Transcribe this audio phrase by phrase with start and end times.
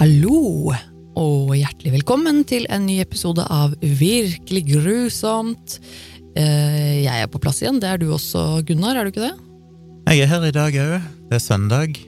[0.00, 0.72] Hallo,
[1.18, 5.76] og hjertelig velkommen til en ny episode av Virkelig grusomt.
[6.38, 9.34] Eh, Jeg er på plass igjen, det er du også, Gunnar, er du ikke det?
[10.08, 11.10] Jeg er her i dag òg.
[11.28, 12.00] Det er søndag.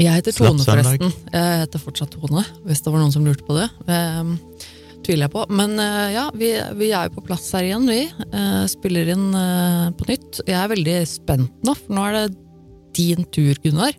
[0.00, 0.84] Jeg heter Slapp Tone, søndag.
[0.98, 1.32] forresten.
[1.32, 3.68] Jeg heter fortsatt Tone, hvis det var noen som lurte på det.
[3.86, 4.34] Eh,
[5.06, 5.46] tviler jeg på.
[5.50, 8.02] Men eh, ja, vi, vi er jo på plass her igjen, vi.
[8.32, 9.30] Eh, spiller inn
[9.96, 10.42] på nytt.
[10.46, 12.38] Jeg er veldig spent nå, for nå er det
[12.98, 13.94] din tur, Gunnar,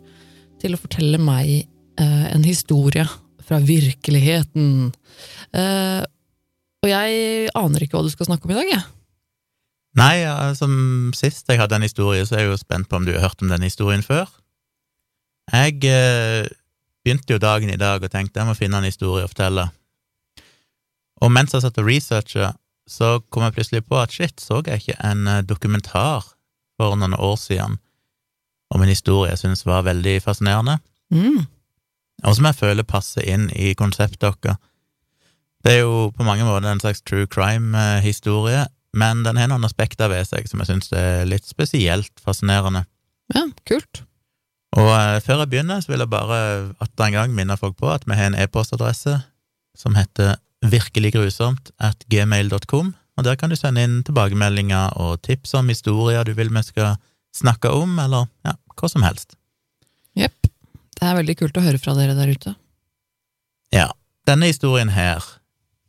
[0.62, 1.64] til å fortelle meg
[2.00, 3.04] en historie
[3.42, 4.92] fra virkeligheten.
[5.52, 6.02] Eh,
[6.82, 8.84] og jeg aner ikke hva du skal snakke om i dag, jeg.
[10.00, 10.14] Nei,
[10.56, 10.72] som
[11.14, 13.44] sist jeg hadde en historie, så er jeg jo spent på om du har hørt
[13.44, 14.30] om den historien før.
[15.52, 16.48] Jeg eh,
[17.04, 19.66] begynte jo dagen i dag og tenkte jeg må finne en historie å fortelle.
[21.22, 22.54] Og mens jeg satt og researcha,
[22.88, 26.24] så kom jeg plutselig på at shit, så jeg ikke en eh, dokumentar
[26.80, 27.76] for noen år siden
[28.72, 30.80] om en historie jeg syntes var veldig fascinerende,
[31.12, 31.42] Mm.
[32.22, 34.60] Og som jeg føler passer inn i konseptet vårt.
[35.62, 38.66] Det er jo på mange måter en slags true crime-historie,
[38.98, 42.84] men den har noen aspekter ved seg som jeg syns er litt spesielt fascinerende.
[43.32, 44.02] Ja, kult.
[44.76, 46.38] Og eh, før jeg begynner, så vil jeg bare
[46.82, 49.18] atter en gang minne folk på at vi har en e-postadresse
[49.78, 55.68] som heter virkeliggrusomt at gmail.com, og der kan du sende inn tilbakemeldinger og tips om
[55.72, 56.96] historier du vil vi skal
[57.36, 59.36] snakke om, eller ja, hva som helst.
[60.98, 62.54] Det er veldig kult å høre fra dere der ute.
[63.74, 63.88] Ja,
[64.28, 65.24] denne historien her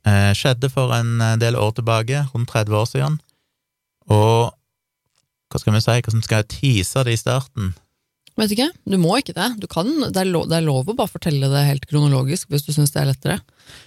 [0.08, 3.18] eh, skjedde for en eh, del år tilbake, rundt 30 år siden,
[4.12, 4.54] og
[5.54, 7.74] hva skal vi si, hvordan skal jeg tease det i starten?
[8.40, 9.52] Vet ikke, du må ikke det.
[9.62, 12.64] Du kan, det, er lov, det er lov å bare fortelle det helt kronologisk hvis
[12.66, 13.36] du syns det er lettere.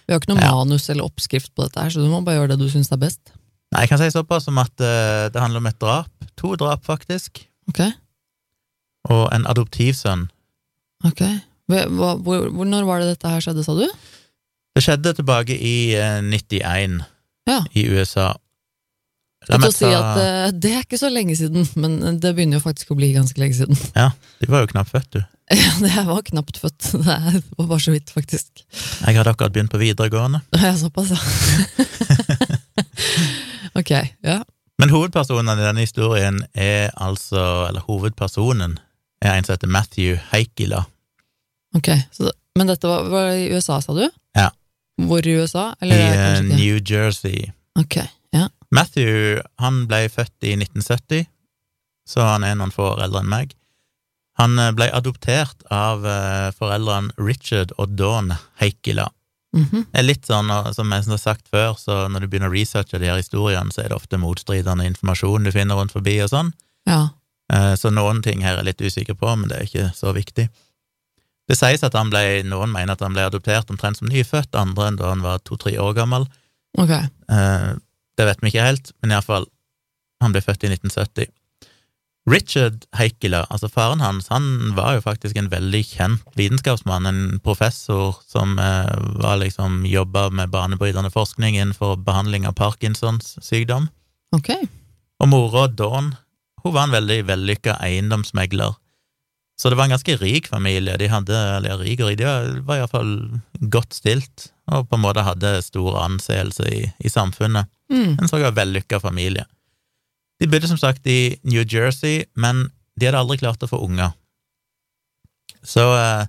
[0.07, 0.53] Vi har ikke noe Ja.
[0.55, 3.01] manus eller oppskrift på dette her, så du må bare gjøre det du syns er
[3.03, 3.33] best.
[3.75, 6.87] Nei, jeg kan si såpass som at uh, det handler om et drap, to drap
[6.87, 7.83] faktisk, Ok?
[9.11, 10.29] og en adoptivsønn.
[11.05, 11.23] Ok.
[11.67, 13.87] Hva, hvor, når var det dette her skjedde, sa du?
[14.77, 17.01] Det skjedde tilbake i eh, 91
[17.49, 17.63] Ja.
[17.75, 18.35] i USA.
[19.47, 22.65] Jeg skal si at eh, Det er ikke så lenge siden, men det begynner jo
[22.65, 23.79] faktisk å bli ganske lenge siden.
[23.95, 24.11] Ja,
[24.43, 25.23] du var jo knapt født, du.
[25.55, 26.89] Ja, jeg var knapt født.
[26.97, 28.65] Det var bare så vidt, faktisk.
[29.07, 30.43] Jeg hadde akkurat begynt på videregående.
[30.63, 31.21] Ja, såpass, ja.
[33.79, 33.91] ok,
[34.27, 34.41] ja.
[34.79, 38.83] Men hovedpersonen i denne historien er altså, eller hovedpersonen, er
[39.25, 40.85] en som heter Matthew Heikila.
[41.77, 44.07] Ok, så, Men dette var, var i USA, sa du?
[44.37, 44.51] Ja.
[45.03, 45.75] Hvor i USA?
[45.81, 46.43] Eller I?
[46.57, 47.53] New Jersey.
[47.79, 47.99] Ok,
[48.33, 48.49] ja.
[48.71, 51.27] Matthew han ble født i 1970,
[52.09, 53.53] så han er noen få år eldre enn meg.
[54.41, 59.09] Han eh, ble adoptert av eh, foreldrene Richard og Dawn Heikila.
[59.57, 59.87] Mhm.
[59.93, 63.01] Det er litt sånn, som jeg har sagt før, så når du begynner å researche
[63.01, 66.53] de her historiene, så er det ofte motstridende informasjon du finner rundt forbi og sånn.
[66.89, 67.07] Ja.
[67.53, 70.13] Eh, Så noen ting her er jeg litt usikker på, men det er ikke så
[70.17, 70.49] viktig.
[71.49, 74.89] Det sies at han ble, noen mener at han ble adoptert omtrent som nyfødt, andre
[74.89, 76.27] enn da han var to-tre år gammel.
[76.79, 76.91] Ok.
[76.91, 77.75] Eh,
[78.17, 79.45] Det vet vi ikke helt, men iallfall,
[80.23, 81.27] han ble født i 1970.
[82.27, 88.17] Richard Heikela, altså faren hans, han var jo faktisk en veldig kjent vitenskapsmann, en professor
[88.27, 93.87] som eh, var liksom jobba med banebrytende forskning innenfor behandling av Parkinsons sykdom.
[94.35, 94.51] Ok.
[95.23, 96.15] Og mora, Dawn,
[96.67, 98.75] hun var en veldig vellykka eiendomsmegler.
[99.57, 100.99] Så det var en ganske rik familie.
[101.01, 103.13] De hadde, eller rik og rik, de var- var iallfall
[103.73, 107.71] godt stilt, og på en måte hadde stor anseelse i, i samfunnet.
[107.89, 108.19] Mm.
[108.21, 109.47] En såkalt vellykka familie.
[110.41, 112.67] De bodde som sagt i New Jersey, men
[113.01, 114.13] de hadde aldri klart å få unger.
[115.65, 116.27] Så eh,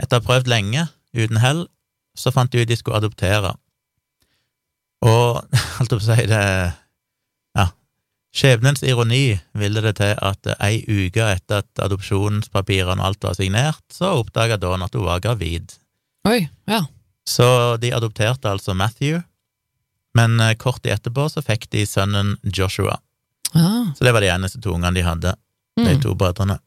[0.00, 1.66] etter å ha prøvd lenge, uten hell,
[2.16, 3.52] så fant de ut de skulle adoptere.
[5.04, 5.42] Og
[5.76, 6.42] holdt på å si det
[8.34, 13.82] skjebnens ironi ville det til at ei uke etter at adopsjonspapirene og alt var signert,
[13.92, 15.76] så oppdaga Dawn at hun var gravid.
[16.26, 16.82] Oi, ja.
[17.28, 17.46] Så
[17.80, 19.22] de adopterte altså Matthew,
[20.14, 22.98] men eh, kort etterpå så fikk de sønnen Joshua.
[23.54, 23.92] Ah.
[23.94, 25.34] Så det var de eneste to ungene de hadde,
[25.78, 26.00] de Mm.
[26.02, 26.58] to brødrene.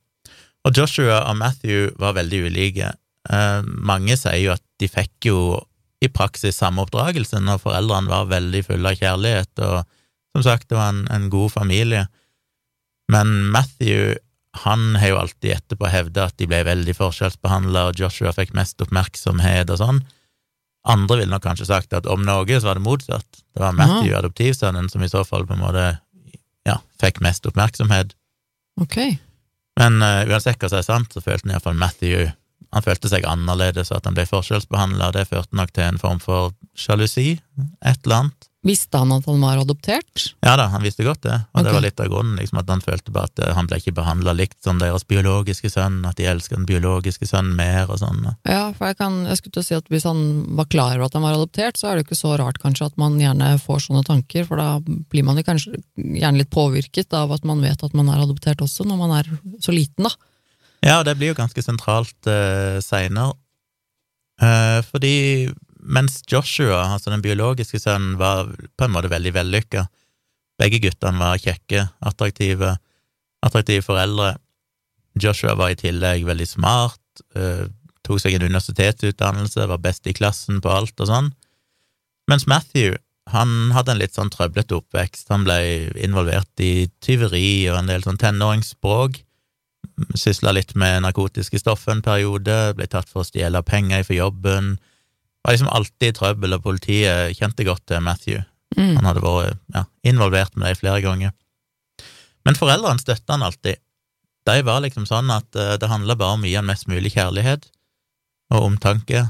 [0.65, 2.89] Og Joshua og Matthew var veldig ulike.
[3.29, 5.37] Eh, mange sier jo at de fikk jo
[6.03, 9.85] i praksis samme oppdragelse når foreldrene var veldig fulle av kjærlighet, og
[10.37, 12.05] som sagt, det var en, en god familie.
[13.11, 14.17] Men Matthew,
[14.63, 18.81] han har jo alltid etterpå hevda at de ble veldig forskjellsbehandla, og Joshua fikk mest
[18.83, 20.01] oppmerksomhet og sånn.
[20.87, 23.41] Andre ville nok kanskje sagt at om noe så var det motsatt.
[23.53, 25.87] Det var Matthew, adoptivsønnen, som i så fall på en måte
[26.67, 28.13] ja, fikk mest oppmerksomhet.
[28.81, 28.97] Ok.
[29.79, 32.29] Men uh, uansett hva som er sant, så følte han iallfall Matthew
[32.75, 35.99] Han følte seg annerledes, og at han ble forskjellsbehandla, og det førte nok til en
[36.01, 37.37] form for sjalusi,
[37.79, 38.47] et eller annet.
[38.67, 40.23] Visste han at han var adoptert?
[40.43, 42.83] Ja da, han visste godt det, og det var litt av grunnen, liksom, at han
[42.83, 46.27] følte bare at eh, han ble ikke behandla likt som deres biologiske sønn, at de
[46.27, 48.25] elsker den biologiske sønnen mer og sånn.
[48.49, 50.23] Ja, for jeg, kan, jeg skulle til å si at hvis han
[50.59, 52.97] var klar over at han var adoptert, så er det ikke så rart kanskje at
[52.99, 57.31] man gjerne får sånne tanker, for da blir man jo kanskje gjerne litt påvirket av
[57.37, 59.31] at man vet at man er adoptert også, når man er
[59.63, 60.33] så liten, da.
[60.85, 63.33] Ja, og det blir jo ganske sentralt uh, seinere,
[64.43, 65.15] uh, fordi
[65.87, 69.87] mens Joshua, altså den biologiske sønnen, var på en måte veldig vellykka,
[70.59, 72.75] begge guttene var kjekke, attraktive,
[73.45, 74.35] attraktive foreldre.
[75.21, 77.01] Joshua var i tillegg veldig smart,
[77.35, 77.67] eh,
[78.03, 81.29] tok seg en universitetsutdannelse, var best i klassen på alt og sånn.
[82.27, 82.97] Mens Matthew,
[83.31, 85.27] han hadde en litt sånn trøblete oppvekst.
[85.33, 85.57] Han ble
[85.99, 89.19] involvert i tyveri og en del sånn tenåringsspråk.
[90.15, 94.77] Sysla litt med narkotiske stoffer en periode, ble tatt for å stjele penger for jobben.
[95.47, 98.41] Var liksom alltid i trøbbel, og politiet kjente godt til Matthew.
[98.75, 98.97] Mm.
[98.97, 101.31] Han hadde vært ja, involvert med det flere ganger.
[102.43, 103.79] Men foreldrene støtta han alltid.
[104.47, 107.13] De var liksom sånn at eh, det handla bare om å gi han mest mulig
[107.15, 107.69] kjærlighet
[108.55, 109.25] og omtanke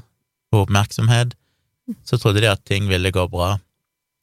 [0.53, 1.37] og oppmerksomhet.
[2.05, 3.55] Så trodde de at ting ville gå bra.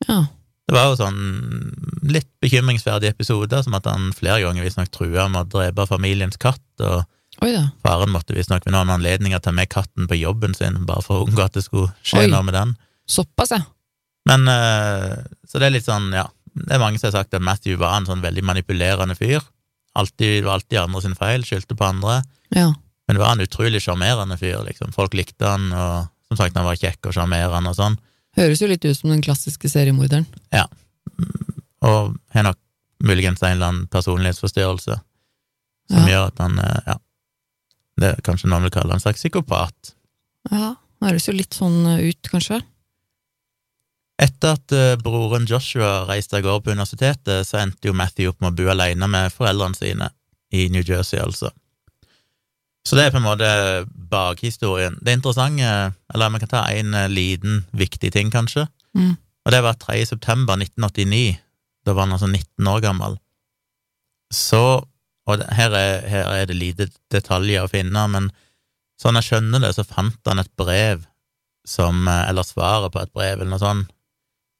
[0.08, 0.24] Ja.
[0.66, 1.18] Det var jo sånn
[2.10, 6.64] litt bekymringsverdige episoder, som at han flere ganger visstnok trua med å drepe familiens katt,
[6.82, 7.04] og
[7.42, 7.64] Oi da.
[7.82, 11.26] faren måtte visstnok ved noen anledninger ta med katten på jobben sin, bare for å
[11.26, 12.30] unngå at det skulle skje Oi.
[12.30, 12.76] noe med den.
[13.10, 13.62] Såpass, ja.
[14.28, 15.16] Men eh,
[15.48, 16.22] Så det er litt sånn, ja
[16.54, 19.42] Det er mange som har sagt at Matthew var en sånn veldig manipulerende fyr.
[19.98, 22.20] Alltid, det var alltid andre sin feil, skyldte på andre.
[22.54, 22.68] Ja.
[23.06, 24.92] Men det var en utrolig sjarmerende fyr, liksom.
[24.94, 27.98] Folk likte han, og som sagt, han var kjekk og sjarmerende og sånn.
[28.38, 30.24] Høres jo litt ut som den klassiske seriemorderen.
[30.54, 30.64] Ja.
[31.84, 32.58] Og har nok
[33.04, 34.96] muligens en eller annen personlighetsforstyrrelse
[35.90, 36.06] som Ja.
[36.08, 36.96] gjør at han eh, Ja,
[38.00, 39.94] det er kanskje noen vil kalle en slags psykopat.
[40.50, 42.60] Ja, det høres jo litt sånn ut, kanskje.
[44.22, 48.40] Etter at eh, broren Joshua reiste av gårde på universitetet, så endte jo Matthew opp
[48.44, 50.10] med å bo alene med foreldrene sine
[50.54, 51.50] i New Jersey, altså.
[52.86, 53.48] Så det er på en måte
[54.12, 54.98] bakhistorien.
[55.02, 55.70] Det interessante,
[56.14, 59.16] eller vi kan ta en eh, liten, viktig ting, kanskje, Mm.
[59.44, 60.04] og det var 3.
[60.06, 61.38] september 1989,
[61.84, 63.16] da var han altså 19 år gammel.
[64.30, 64.84] Så,
[65.24, 68.30] og det, her, er, her er det lite detaljer å finne, men
[69.00, 71.06] sånn jeg skjønner det, så fant han et brev
[71.68, 73.92] som, eh, eller svaret på et brev, eller noe sånt,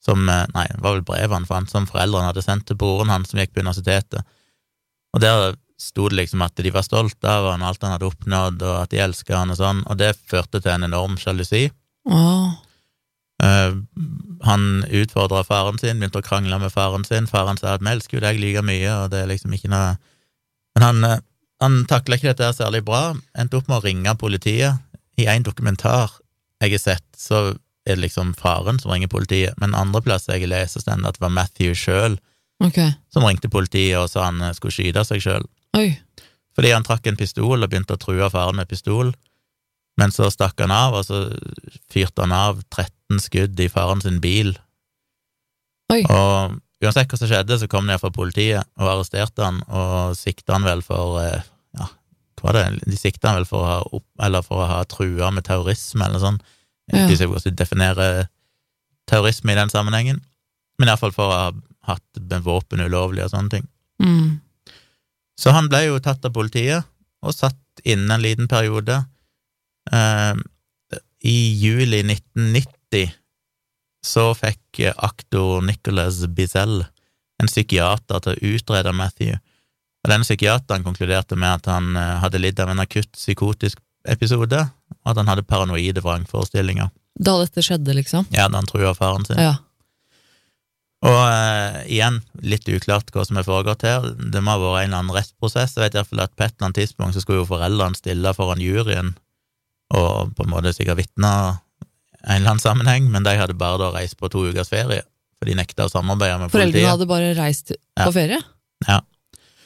[0.04, 3.12] som, eh, nei, det var vel brevet han fant, som foreldrene hadde sendt til broren
[3.12, 4.24] hans som gikk på universitetet.
[5.14, 8.62] Og der sto det liksom at de var stolte av han, alt han hadde oppnådd,
[8.64, 11.66] og at de elsket han og sånn, og det førte til en enorm sjalusi.
[12.04, 12.54] Oh.
[14.44, 17.26] Han utfordra faren sin, begynte å krangle med faren sin.
[17.28, 19.98] Faren sa at 'vi elsker jo deg like mye', og det er liksom ikke noe
[20.74, 21.22] Men han, eh,
[21.62, 24.82] han takla ikke dette særlig bra, endte opp med å ringe politiet.
[25.16, 26.10] I en dokumentar
[26.62, 27.54] jeg har sett, så
[27.84, 31.18] er det liksom faren som ringer politiet, men andre plasser jeg leser, står det at
[31.18, 32.16] det var Matthew sjøl
[32.64, 32.94] okay.
[33.12, 35.46] som ringte politiet og sa han eh, skulle skyte seg sjøl.
[36.54, 39.12] Fordi han trakk en pistol og begynte å true faren med pistol,
[40.00, 41.26] men så stakk han av, og så
[41.92, 44.54] fyrte han av 13 skudd i faren sin bil.
[45.92, 46.02] Oi.
[46.08, 50.56] Og uansett hva som skjedde, så kom de fra politiet og arresterte han, og sikta
[50.56, 51.42] han vel for eh,
[51.74, 51.88] Ja,
[52.40, 52.84] hva var det?
[52.86, 56.06] De sikta han vel for å ha opp, eller for å ha trua med terrorisme,
[56.06, 56.40] eller sånn.
[56.90, 58.24] Jeg vet ikke hvordan de definerer
[59.10, 60.20] terrorisme i den sammenhengen,
[60.78, 61.52] men iallfall for å ha
[61.88, 63.66] hatt våpen ulovlig og sånne ting.
[64.02, 64.40] Mm.
[65.40, 66.86] Så han ble jo tatt av politiet
[67.24, 69.00] og satt inne en liten periode.
[69.92, 70.34] Eh,
[71.24, 73.12] I juli 1990
[74.04, 76.84] så fikk eh, aktor Nicholas Bizell
[77.42, 79.38] en psykiater til å utrede Matthew.
[80.04, 84.60] Og denne psykiateren konkluderte med at han eh, hadde lidd av en akutt psykotisk episode,
[85.00, 86.92] og at han hadde paranoide vrangforestillinger.
[87.14, 88.26] Da dette skjedde, liksom?
[88.34, 89.40] Ja, da han trua faren sin.
[89.40, 89.56] Ja.
[91.04, 94.06] Og eh, igjen, litt uklart hva som er foregått her.
[94.16, 95.76] Det må ha vært en eller annen rettsprosess.
[95.76, 97.98] Jeg vet i hvert fall at på et eller annet tidspunkt så skulle jo foreldrene
[97.98, 99.14] stille foran juryen
[99.94, 101.30] og på en måte sikkert vitne
[102.24, 105.02] en eller annen sammenheng, men de hadde bare da reist på to ukers ferie,
[105.38, 106.90] for de nekta å samarbeide med Foreldrene politiet.
[106.90, 108.40] hadde bare reist på ferie?
[108.88, 109.00] Ja.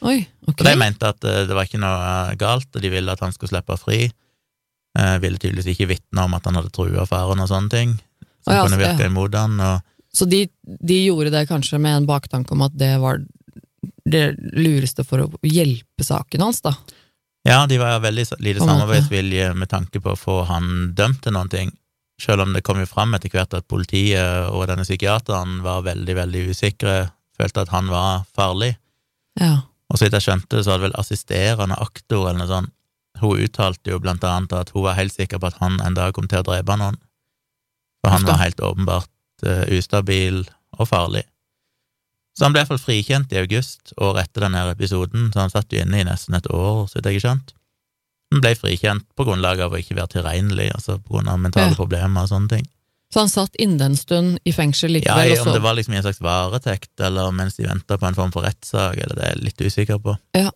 [0.06, 0.56] Oi, ok.
[0.60, 3.22] Og de mente at eh, det var ikke noe eh, galt, og de ville at
[3.24, 4.04] han skulle slippe fri.
[4.98, 7.96] Eh, ville tydeligvis ikke vitne om at han hadde trua faren og sånne ting,
[8.44, 9.10] som Å ja, kunne virke ja.
[9.10, 12.94] imot han, og Så de, de gjorde det kanskje med en baktanke om at det
[13.02, 13.20] var
[14.08, 14.24] det
[14.56, 16.72] lureste for å hjelpe saken hans, da?
[17.46, 21.50] Ja, de var veldig lite samarbeidsvilje med tanke på å få han dømt til noen
[21.52, 21.70] ting,
[22.20, 26.16] selv om det kom jo fram etter hvert at politiet og denne psykiateren var veldig,
[26.18, 26.96] veldig usikre,
[27.38, 28.74] følte at han var farlig.
[29.38, 29.68] Ja.
[29.88, 32.74] Og så vidt jeg skjønte, så hadde vel assisterende aktor eller noe sånt,
[33.18, 36.12] hun uttalte jo blant annet at hun var helt sikker på at han en dag
[36.14, 36.98] kom til å drepe noen,
[37.98, 39.10] for han var helt åpenbart
[39.46, 40.44] uh, ustabil
[40.78, 41.24] og farlig.
[42.38, 45.82] Så han ble iallfall frikjent i august, året etter denne episoden, så han satt jo
[45.82, 47.54] inne i nesten et år, så vidt jeg har skjønt.
[48.32, 51.70] Han ble frikjent på grunnlag av å ikke være tilregnelig, altså på grunn av mentale
[51.72, 51.78] Ja.
[51.78, 52.66] problemer og sånne ting.
[53.08, 55.96] Så han satt inne en stund i fengsel likevel, Ja, Om det var liksom i
[55.96, 59.34] en slags varetekt, eller mens de venta på en form for rettssak, eller det er
[59.34, 60.18] jeg litt usikker på.
[60.36, 60.50] Ja.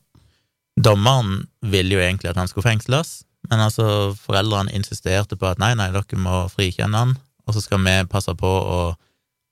[0.81, 5.73] Dommeren ville jo egentlig at han skulle fengsles, men altså foreldrene insisterte på at nei,
[5.79, 8.79] nei, dere må frikjenne han, og så skal vi passe på å,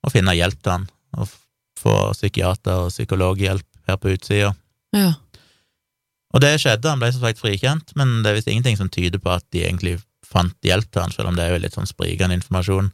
[0.06, 0.86] å finne hjelp til han,
[1.16, 1.28] og
[1.80, 4.54] få psykiater og psykologhjelp her på utsida.
[4.96, 5.14] ja.
[6.30, 9.22] Og det skjedde, han ble som sagt frikjent, men det er visst ingenting som tyder
[9.22, 9.98] på at de egentlig
[10.30, 12.92] fant hjelp til han, selv om det er jo litt sånn sprikende informasjon.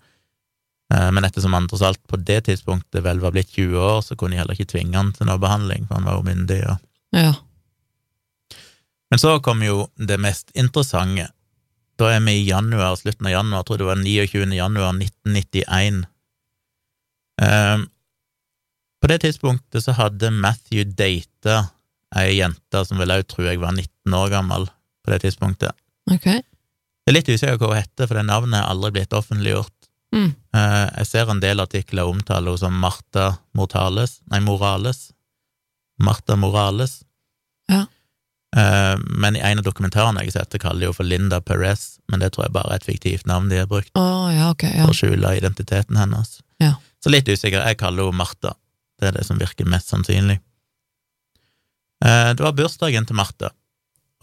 [0.95, 4.16] Eh, Men ettersom han tross alt på det tidspunktet vel var blitt 20 år, så
[4.16, 6.61] kunne de heller ikke tvinge han til noe behandling, for han var jo myndig.
[6.71, 6.78] Og...
[7.16, 7.35] ja.
[9.11, 11.28] Men så kom jo det mest interessante.
[11.97, 14.49] Da er vi i januar, slutten av januar, jeg tror det var 29.
[14.57, 16.00] januar 1991.
[17.37, 17.87] Um,
[19.00, 21.69] På det tidspunktet så hadde Matthew data
[22.18, 24.68] ei jente som vel òg tror jeg var 19 år gammel
[25.04, 25.75] på det tidspunktet.
[26.11, 26.42] Okay.
[27.06, 29.75] Det er litt usikker hva hun heter, for det navnet er aldri blitt offentliggjort.
[30.14, 30.30] Mm.
[30.56, 35.11] Eh, Jeg ser en del artikler omtale henne som Martha Mortales, nei, Morales.
[36.02, 37.02] Martha Morales.
[37.70, 37.85] Ja.
[38.56, 41.99] Eh, Men i en av dokumentarene jeg har sett, kaller de henne for Linda Perez,
[42.11, 44.75] men det tror jeg bare er et fiktivt navn de har brukt oh, ja, okay,
[44.75, 44.87] ja.
[44.87, 46.40] for å skjule identiteten hennes.
[46.62, 46.75] Ja.
[47.02, 47.62] Så litt usikker.
[47.62, 48.56] Jeg kaller henne Martha.
[48.99, 50.40] Det er det som virker mest sannsynlig.
[52.04, 53.50] Eh, Det var bursdagen til Martha,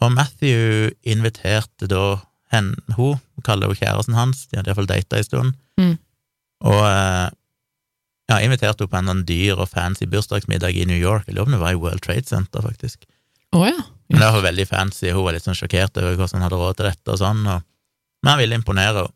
[0.01, 2.19] og Matthew inviterte da
[2.51, 5.97] hen, hun, hun kaller jo kjæresten hans, de hadde iallfall data en stund, Mm.
[6.61, 7.29] og eh,
[8.29, 11.25] ja, inviterte henne på en sånn dyr og fancy bursdagsmiddag i New York.
[11.27, 13.05] Jeg lurer om det var i World Trade Center, faktisk.
[13.51, 13.81] Oh, ja.
[14.09, 16.77] Men det var veldig fancy, hun var litt sånn sjokkert over hvordan han hadde råd
[16.77, 17.65] til dette og sånn, og,
[18.23, 19.13] men han ville imponere henne.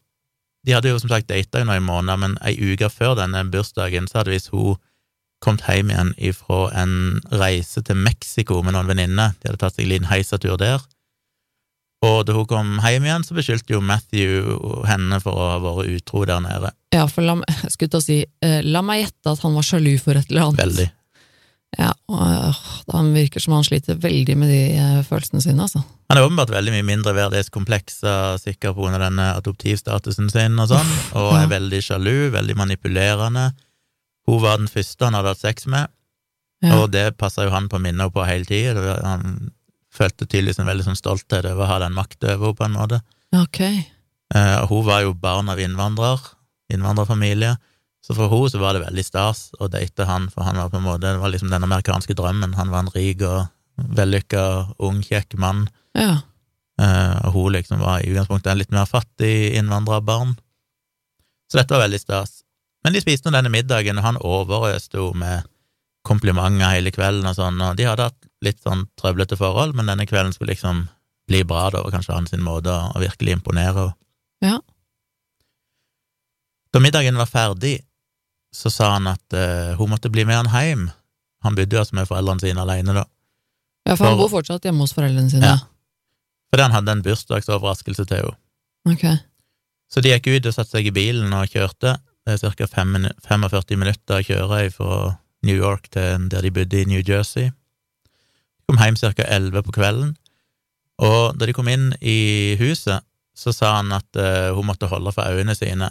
[0.67, 4.07] De hadde jo som sagt data i noen måneder, men ei uke før denne bursdagen
[4.09, 4.75] så hadde visst hun
[5.43, 6.93] kommet hjem igjen ifra en
[7.31, 9.35] reise til Mexico med noen venninner.
[9.37, 10.81] De hadde tatt seg en liten heisatur der.
[12.05, 14.51] Og da hun kom hjem igjen, så beskyldte jo Matthew
[14.85, 16.69] henne for å ha vært utro der nede.
[16.93, 19.65] Ja, for la, jeg skulle til å si, eh, la meg gjette at han var
[19.65, 20.61] sjalu for et eller annet.
[20.61, 20.87] Veldig.
[21.77, 22.59] Ja, og,
[22.93, 25.81] han virker som han sliter veldig med de eh, følelsene sine, altså.
[26.07, 31.33] Han er åpenbart veldig mye mindre verdighetskomplekser, sikkert på denne adoptivstatusen sin og sånn, og
[31.33, 31.41] Ja.
[31.43, 33.49] er veldig sjalu, veldig manipulerende.
[34.27, 35.87] Hun var den første han hadde hatt sex med,
[36.63, 36.79] Ja.
[36.81, 38.97] og det passa jo han på å minne henne på hele tida.
[39.03, 39.51] Han
[39.93, 42.73] følte tydeligvis en veldig sånn stolthet over å ha den makta over henne, på en
[42.77, 43.01] måte.
[43.33, 43.79] Okay.
[43.79, 43.93] Ok.
[44.35, 46.19] Eh, hun var jo barn av innvandrer,
[46.73, 47.57] innvandrerfamilie,
[48.03, 50.77] så for henne så var det veldig stas å date han, for han var på
[50.77, 52.55] en måte, det var liksom den amerikanske drømmen.
[52.55, 55.69] Han var en rik og vellykka, ung, kjekk mann.
[55.95, 56.21] Ja.
[56.81, 60.35] Eh, og hun liksom var i utgangspunktet en litt mer fattig innvandrerbarn.
[61.49, 62.36] Så dette var veldig stas.
[62.87, 65.47] Men de spiste nå denne middagen, og han overøste henne med
[66.07, 70.05] komplimenter hele kvelden og sånn, og de hadde hatt litt sånn trøblete forhold, men denne
[70.07, 70.85] kvelden skulle liksom
[71.27, 73.97] bli bra, da, og kanskje hans sin måte å, virkelig imponere henne.
[74.45, 74.55] Ja.
[76.71, 77.81] Da middagen var ferdig,
[78.55, 80.87] så sa han at uh, hun måtte bli med han hjem.
[81.43, 83.03] Han bodde jo altså med foreldrene sine alene, da.
[83.89, 85.57] ja, for han bor fortsatt hjemme hos foreldrene sine.
[85.57, 85.59] Ja.
[86.47, 88.37] Fordi han hadde en bursdagsoverraskelse til henne.
[88.87, 89.09] Ok.
[89.91, 91.97] Så de gikk ut og satte seg i bilen og kjørte.
[92.27, 92.65] Det er ca.
[92.67, 94.95] 45 minutter å kjøre fra
[95.47, 97.47] New York til der de bodde i New Jersey.
[97.47, 99.23] De kom hjem ca.
[99.23, 100.09] 11 på kvelden,
[100.99, 103.05] og da de kom inn i huset,
[103.37, 105.87] så sa han at eh, hun måtte holde for øynene sine,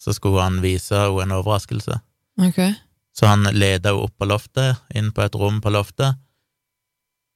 [0.00, 2.00] så skulle han vise henne en overraskelse.
[2.48, 2.72] Okay.
[3.12, 6.16] Så han leda henne opp på loftet, inn på et rom på loftet,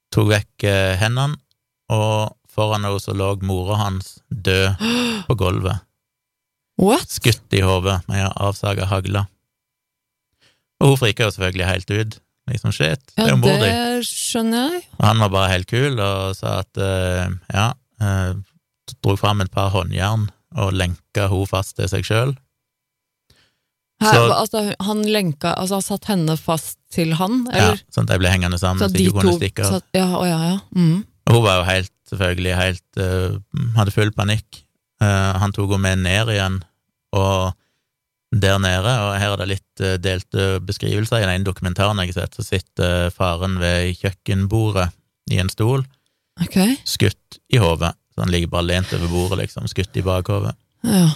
[0.09, 1.37] tok vekk eh, hendene,
[1.93, 4.81] og foran henne så lå mora hans død
[5.29, 5.85] på gulvet
[6.81, 7.11] What?
[7.13, 9.25] skutt i hodet med avsaga hagle.
[10.81, 12.19] Og hun frika jo selvfølgelig helt ut.
[12.49, 13.69] Liksom, shit, det er jo mor di.
[13.69, 14.85] det skjønner jeg.
[14.97, 17.67] Og han var bare helt kul og sa at uh, ja,
[18.01, 18.31] uh,
[19.05, 20.25] dro fram et par håndjern
[20.57, 22.33] og lenka hun fast til seg sjøl.
[24.01, 28.31] Altså, han lenka Altså, han satt henne fast til han, Ja, sånn at de ble
[28.33, 29.77] hengende sammen, så så, de ikke kunne stikke av.
[29.93, 30.57] Ja, å ja, ja.
[30.73, 31.03] Mm.
[31.29, 33.37] Og hun var jo helt, selvfølgelig, helt uh,
[33.77, 34.63] Hadde full panikk.
[35.01, 36.57] Uh, han tok henne med ned igjen,
[37.15, 37.51] og
[38.31, 42.13] der nede, og her er det litt eh, delte beskrivelser i den ene dokumentaren jeg
[42.13, 44.87] har sett, så sitter faren ved kjøkkenbordet
[45.31, 45.83] i en stol,
[46.39, 46.77] okay.
[46.87, 47.91] skutt i hodet.
[48.11, 50.55] Så han ligger bare lent over bordet, liksom, skutt i bakhodet.
[50.87, 51.09] Ja.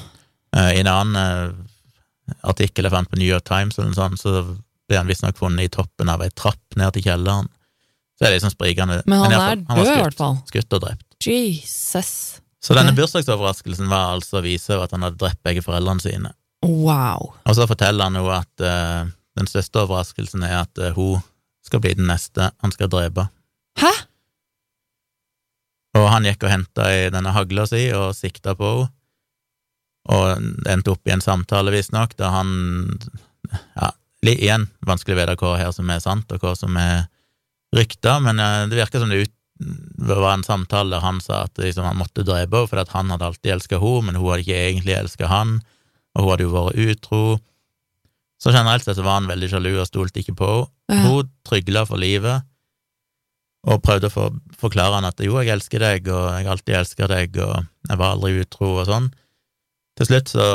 [0.55, 4.19] Eh, I en annen eh, artikkel jeg fant på New York Times, eller noe sånt,
[4.19, 4.43] så
[4.85, 7.47] ble han visstnok funnet i toppen av ei trapp ned til kjelleren.
[8.15, 9.01] Så det er liksom sprikende.
[9.07, 10.37] Men han Men er død, i hvert fall.
[10.51, 11.07] skutt og drept.
[11.25, 12.11] Jesus.
[12.65, 16.31] Så denne bursdagsoverraskelsen var altså å vise at han hadde drept begge foreldrene sine.
[16.65, 17.35] Wow.
[17.45, 19.05] Og så forteller han jo at uh,
[19.37, 21.21] den største overraskelsen er at uh, hun
[21.65, 23.27] skal bli den neste han skal drepe.
[23.77, 23.91] Hæ?
[25.95, 28.91] Og han gikk og henta i denne hagla si og sikta på henne,
[30.05, 32.49] og endte opp i en samtale, visstnok, da han
[33.81, 33.87] Ja,
[34.21, 37.07] igjen vanskelig å vite hva her som er sant, og hva som er
[37.73, 41.45] rykter, men eh, det virker som det ut, det var en samtale der han sa
[41.45, 44.43] at liksom, han måtte drepe henne fordi han hadde alltid elska henne, men hun hadde
[44.43, 45.59] ikke egentlig elska han,
[46.15, 47.21] og hun hadde jo vært utro.
[48.41, 50.71] Så generelt sett så var han veldig sjalu og stolte ikke på henne.
[50.91, 50.99] Ja.
[51.07, 52.45] Hun trygla for livet
[53.65, 57.09] og prøvde å for, forklare han at jo, jeg elsker deg, og jeg alltid elsker
[57.09, 57.55] deg, og
[57.89, 59.07] jeg var aldri utro, og sånn.
[59.97, 60.45] Til slutt så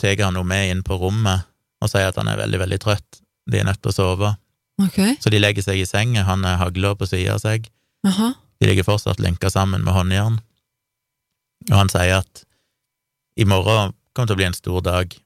[0.00, 1.44] tar han henne med inn på rommet
[1.80, 3.20] og sier at han er veldig, veldig trøtt,
[3.50, 4.32] de er nødt til å sove.
[4.80, 5.18] Okay.
[5.20, 7.68] Så de legger seg i senga, han har hagla på sida av seg,
[8.06, 8.32] Jaha.
[8.60, 10.40] de ligger fortsatt lenka sammen med håndjern,
[11.70, 12.44] og han sier at
[13.36, 15.16] i morgen kommer til å bli en stor dag,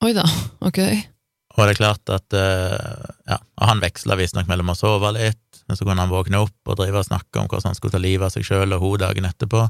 [0.00, 0.24] Oi da.
[0.64, 0.80] Ok.
[0.80, 5.76] og det er klart at eh, ja, han veksla visstnok mellom å sove litt, men
[5.78, 8.26] så kunne han våkne opp og drive og snakke om hvordan han skulle ta livet
[8.26, 9.68] av seg sjøl og hun dagen etterpå.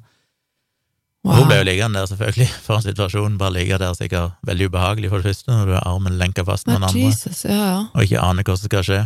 [1.20, 1.36] Wow.
[1.36, 3.36] Hun ble jo liggende der, selvfølgelig, for en situasjon.
[3.40, 6.68] Bare ligge der sikkert veldig ubehagelig, for det første, når du har armen lenka fast
[6.68, 7.80] med den andre, Jesus, ja, ja.
[7.92, 9.00] og ikke aner hva som skal skje.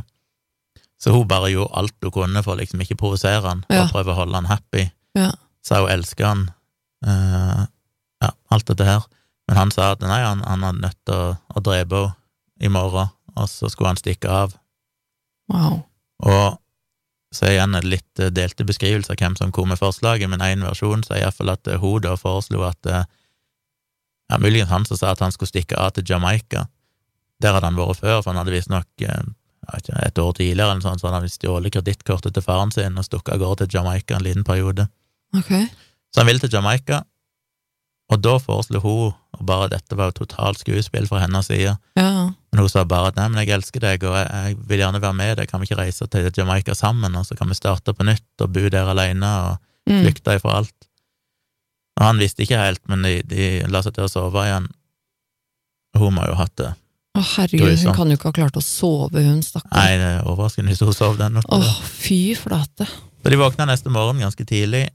[1.05, 3.83] Så hun bare gjorde alt hun kunne for liksom ikke provosere han, Ja.
[3.85, 4.87] og prøve å holde han happy.
[5.19, 5.33] Ja.
[5.65, 6.45] Sa hun elsker han,
[7.05, 7.67] uh,
[8.25, 9.05] ja, alt dette her.
[9.49, 12.15] Men han sa at nei, han, han hadde nødt til å, å drepe henne
[12.65, 14.55] i morgen, og så skulle han stikke av.
[15.53, 15.83] Wow.
[16.25, 16.57] Og
[17.35, 20.41] så er igjen en litt eh, delte beskrivelse av hvem som kom med forslaget, men
[20.41, 23.03] én versjon sier iallfall at eh, hun da foreslo at ja,
[24.41, 26.65] Muligens han som sa at han skulle stikke av til Jamaica.
[27.43, 28.89] Der hadde han vært før, for han hadde visstnok
[29.79, 33.05] ikke, et år tidligere eller sånt, så hadde han stjålet kredittkortet til faren sin og
[33.07, 34.89] stukket av gårde til Jamaica en liten periode.
[35.37, 35.67] Okay.
[36.15, 37.03] Så han ville til Jamaica,
[38.13, 42.11] og da foreslo hun, og bare dette var jo totalt skuespill fra hennes side, Ja.
[42.53, 45.01] men hun sa bare at nei, men jeg elsker deg, og jeg, jeg vil gjerne
[45.03, 47.95] være med deg, kan vi ikke reise til Jamaica sammen, og så kan vi starte
[47.97, 49.99] på nytt og bo der alene og Mm.
[50.01, 50.87] flykte ifra alt.
[52.01, 54.65] Og han visste ikke helt, men de, de la seg til å sove igjen.
[55.99, 56.71] Hun må jo ha hatt det.
[57.15, 59.71] Å, herregud, hun kan jo ikke ha klart å sove, hun, stakkar.
[59.77, 61.61] Nei, det er overraskende hvis hun sov den natta.
[61.63, 62.89] Åh, fy flate.
[63.23, 64.89] Så de våkna neste morgen ganske tidlig.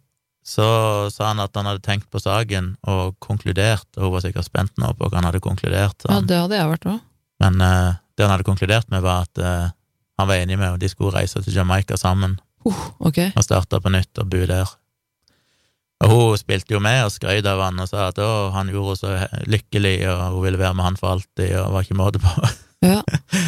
[0.46, 0.66] Så
[1.14, 4.76] sa han at han hadde tenkt på saken og konkludert, og hun var sikkert spent
[4.82, 6.08] nå på hva han hadde konkludert.
[6.10, 7.00] Han, Ja, det hadde jeg vært òg.
[7.40, 9.72] Men uh, det han hadde konkludert med, var at uh,
[10.20, 12.36] han var enig med, henne, de skulle reise til Jamaica sammen.
[12.68, 13.32] Uh, okay.
[13.36, 14.76] og starte på nytt og bo der.
[16.00, 18.96] Og hun spilte jo med og skrøt av han og sa at å, han gjorde
[18.96, 22.24] henne så lykkelig, og hun ville være med han for alltid, og var ikke måte
[22.24, 22.34] på.
[22.80, 23.02] Ja.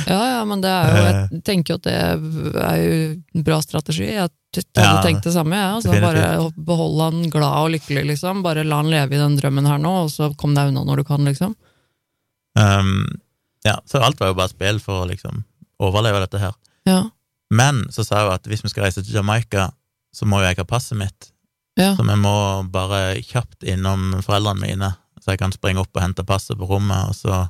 [0.08, 2.96] ja, ja, men det er jo Jeg tenker jo at det er jo
[3.32, 4.04] en bra strategi.
[4.10, 5.78] Jeg hadde Ja, tenkt det samme, jeg.
[5.78, 8.42] Altså, bare beholde han glad og lykkelig, liksom.
[8.44, 11.00] Bare la han leve i den drømmen her nå, og så kom deg unna når
[11.00, 11.56] du kan, liksom.
[12.60, 13.08] Um,
[13.64, 15.46] ja, så alt var jo bare spill for å liksom
[15.80, 16.60] overleve dette her.
[16.92, 17.00] Ja.
[17.56, 19.70] Men så sa hun at hvis vi skal reise til Jamaica,
[20.12, 21.31] så må jo jeg ha passet mitt,
[21.82, 21.96] Ja.
[21.98, 22.36] så vi må
[22.72, 27.10] bare kjapt innom foreldrene mine, så jeg kan springe opp og hente passet på rommet,
[27.10, 27.44] og så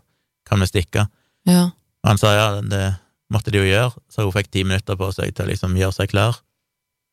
[0.47, 1.07] kan vi stikke.
[1.49, 1.69] ja.
[2.01, 2.95] Og han sa ja, det
[3.29, 5.93] måtte de jo gjøre, så hun fikk ti minutter på seg til å liksom gjøre
[5.93, 6.39] seg klar.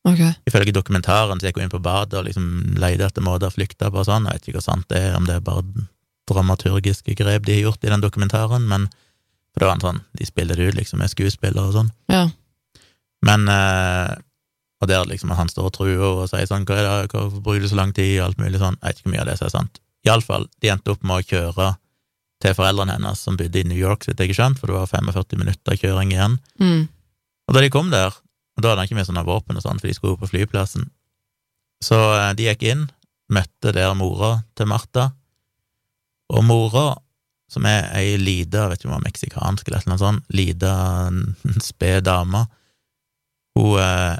[0.07, 0.31] Okay.
[0.47, 2.47] Ifølge dokumentaren så gikk hun inn på badet og liksom
[2.79, 4.25] leide etter måter å flykte på og sånn.
[4.25, 5.61] Jeg vet ikke hvor sant det er, om det er bare
[6.29, 8.87] dramaturgiske grep de har gjort i den dokumentaren, men
[9.53, 11.91] for det var en sånn, de spiller det ut liksom med skuespillere og sånn.
[12.11, 12.25] Ja.
[13.25, 14.11] Men eh,
[14.79, 17.65] Og der liksom han står og truer og sier sånn, hva er det, hvorfor bruker
[17.65, 18.77] du så lang tid, og alt mulig sånn.
[18.79, 19.81] Jeg vet ikke hvor mye av det som er sant.
[20.07, 21.73] Iallfall, de endte opp med å kjøre
[22.39, 24.87] til foreldrene hennes, som bodde i New York, så vidt jeg skjønt, for det var
[24.87, 26.37] 45 minutter kjøring igjen.
[26.61, 26.85] Mm.
[27.49, 29.81] Og da de kom der, og da hadde han ikke med sånne våpen og sånn,
[29.81, 30.87] for de skulle på flyplassen,
[31.83, 32.87] så eh, de gikk inn,
[33.35, 35.09] møtte der mora til Martha,
[36.29, 36.93] og mora,
[37.49, 40.73] som er ei lita, vet ikke om hun er meksikansk eller noe sånt, lita,
[41.69, 42.45] sped dame,
[43.59, 44.15] hun eh,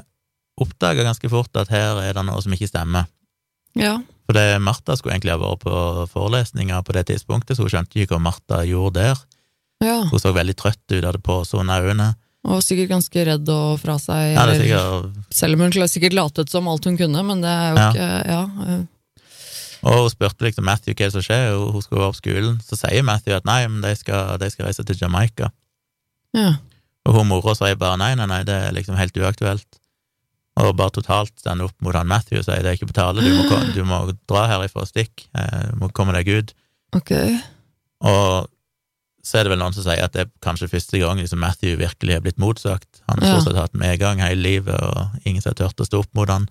[0.60, 3.06] oppdaga ganske fort at her er det noe som ikke stemmer.
[3.78, 3.98] Ja.
[4.26, 7.98] For det, Martha skulle egentlig ha vært på forelesninger på det tidspunktet, så hun skjønte
[8.02, 9.22] ikke hva Martha gjorde der.
[9.84, 10.00] ja.
[10.10, 12.14] Hun så veldig trøtt ut, hadde pose under øynene.
[12.48, 14.30] Og sikkert ganske redd og fra seg.
[14.32, 17.50] Ja, det er sikkert Selv om hun sikkert latet som alt hun kunne, men det
[17.52, 17.90] er jo Ja.
[17.90, 18.42] ikke Ja.
[18.66, 18.86] eh,
[19.82, 22.60] Og hun spurte liksom Matthew hva som skjer, og hun skulle være på skolen.
[22.62, 25.50] Så sier Matthew at nei, men de skal, de skal reise til Jamaica.
[26.34, 26.54] ja.
[27.06, 29.79] Og hun mora sier bare nei, nei, nei, det er liksom helt uaktuelt.
[30.60, 33.22] Og bare totalt stande opp mot han Matthew og sier det er ikke på tale,
[33.24, 36.54] du må, du må dra herifra og stikk, eh, du må komme deg ut.
[36.98, 37.12] Ok.
[38.04, 38.48] Og
[39.22, 41.76] så er det vel noen som sier at det er kanskje første gang liksom Matthew
[41.80, 43.02] virkelig er blitt motsagt.
[43.08, 43.40] Han har Ja.
[43.44, 46.48] stort hatt medgang hele livet, og ingen som har turt å stå opp mot han.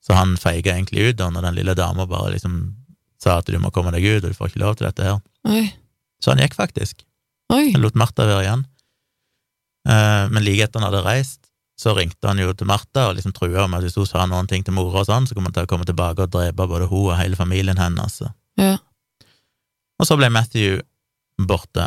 [0.00, 2.74] Så han feiga egentlig ut, og når den lille dama bare liksom
[3.18, 5.18] sa at du må komme deg ut, og du får ikke lov til dette her.
[5.50, 5.72] Oi.
[6.22, 7.02] Så han gikk faktisk.
[7.52, 7.72] Oi.
[7.72, 8.64] Han lot Martha være igjen.
[9.88, 11.47] Eh, men like etter han hadde reist,
[11.78, 14.48] så ringte han jo til Martha og liksom trua med at hvis hun sa noen
[14.50, 16.88] ting til mora og sånn, så kom han til å komme tilbake og drepe både
[16.90, 18.18] hun og hele familien hennes.
[18.58, 18.74] Ja.
[19.98, 20.80] Og så ble Matthew
[21.38, 21.86] borte.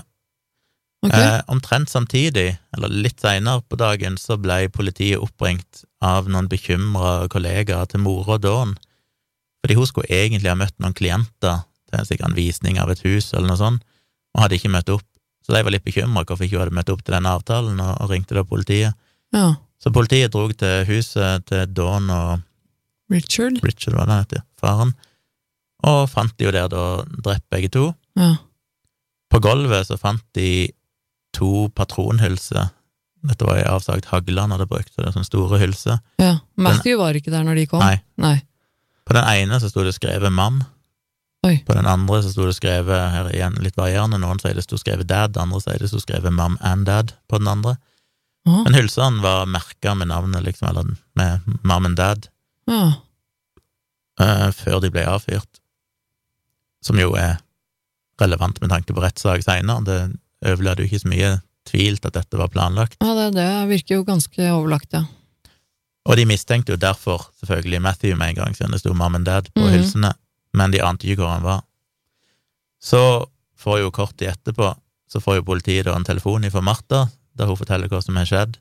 [1.02, 1.18] Okay.
[1.18, 7.28] Eh, omtrent samtidig, eller litt seinere på dagen, så ble politiet oppringt av noen bekymra
[7.34, 8.76] kollegaer til mora Dawn,
[9.62, 13.32] fordi hun skulle egentlig ha møtt noen klienter til sikkert en visning av et hus
[13.34, 13.84] eller noe sånt,
[14.36, 15.08] og hadde ikke møtt opp.
[15.42, 17.98] Så de var litt bekymra hvorfor ikke hun hadde møtt opp til denne avtalen, og,
[17.98, 18.96] og ringte da politiet.
[19.34, 19.56] Ja.
[19.82, 22.44] Så politiet dro til huset til Dawn og
[23.12, 23.58] Richard.
[23.66, 24.94] Richard, hva det heter, faren,
[25.88, 26.84] og fant de jo der da
[27.26, 27.88] drept begge to.
[28.20, 28.36] Ja.
[29.32, 30.70] På gulvet så fant de
[31.36, 32.70] to patronhylser.
[33.26, 36.00] Dette var ei avsagt hagle han hadde brukt, så det er sånn store hylser.
[36.22, 36.38] ja.
[36.62, 37.82] Matthew var ikke der når de kom?
[37.82, 37.98] Nei.
[38.22, 38.38] Nei.
[39.06, 40.62] På den ene så sto det skrevet mam.
[41.48, 41.56] Oi.
[41.66, 44.78] På den andre så sto det skrevet, her igjen litt varierende, noen sier det sto
[44.78, 47.80] skrevet dad, andre sier det sto skrevet mam and dad på den andre.
[48.48, 50.88] Å, Men hylsene var merka med navnet, liksom, eller
[51.20, 52.28] med mom and dad,
[52.68, 52.94] ja.
[54.22, 55.60] uh, før de ble avfyrt.
[56.82, 57.38] Som jo er
[58.22, 59.84] relevant med tanke på rettssak seinere.
[59.86, 61.32] Det overlater jo ikke så mye
[61.70, 62.98] tvil til at dette var planlagt.
[63.02, 65.04] ja, det, det virker jo ganske overlagt, ja.
[66.10, 69.26] Og de mistenkte jo derfor selvfølgelig Matthew med en gang, siden det sto Mom and
[69.30, 69.74] Dad på Mhm.
[69.76, 70.14] hylsene,
[70.58, 71.62] men de ante ikke hvor han var.
[72.82, 73.02] Så
[73.62, 74.72] får jo kort tid etterpå,
[75.08, 77.04] så får jo politiet da en telefon fra Martha,
[77.38, 78.58] der hun forteller hva som har skjedd,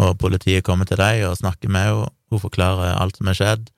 [0.00, 3.70] og politiet kommer til deg og snakker med henne, hun forklarer alt som har skjedd,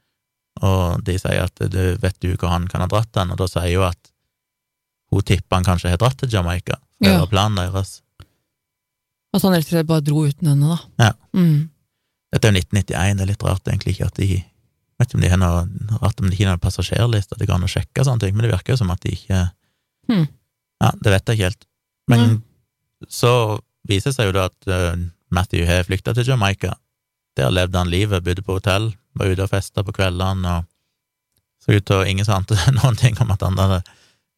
[0.62, 3.47] og de sier at du vet du hvor han kan ha dratt den, og da
[3.49, 4.11] sier hun at
[5.12, 7.19] hun tipper han kanskje har dratt til Jamaica, for det Ja.
[7.25, 8.01] var planen deres.
[9.35, 10.79] At han rett og slett bare dro uten henne, da.
[11.07, 11.12] Ja.
[11.33, 11.71] Mm.
[12.33, 14.45] Dette er jo 1991, det er litt rart egentlig ikke at de
[15.01, 17.47] Vet ikke om de har noe rart om de ikke har noen passasjerliste, at det
[17.49, 19.38] går an å sjekke sånne ting, men det virker jo som at de ikke
[20.09, 20.29] Hmm.
[20.83, 21.65] Ja, det vet jeg ikke helt.
[22.09, 22.43] Men
[23.09, 26.75] så viser seg jo da at eh, Matthew har flykta til Jamaica.
[27.37, 30.68] Der levde han livet, bodde på hotell, var ute og festa på kveldene og
[31.62, 33.83] så ut til ingen ante noen ting om at han hadde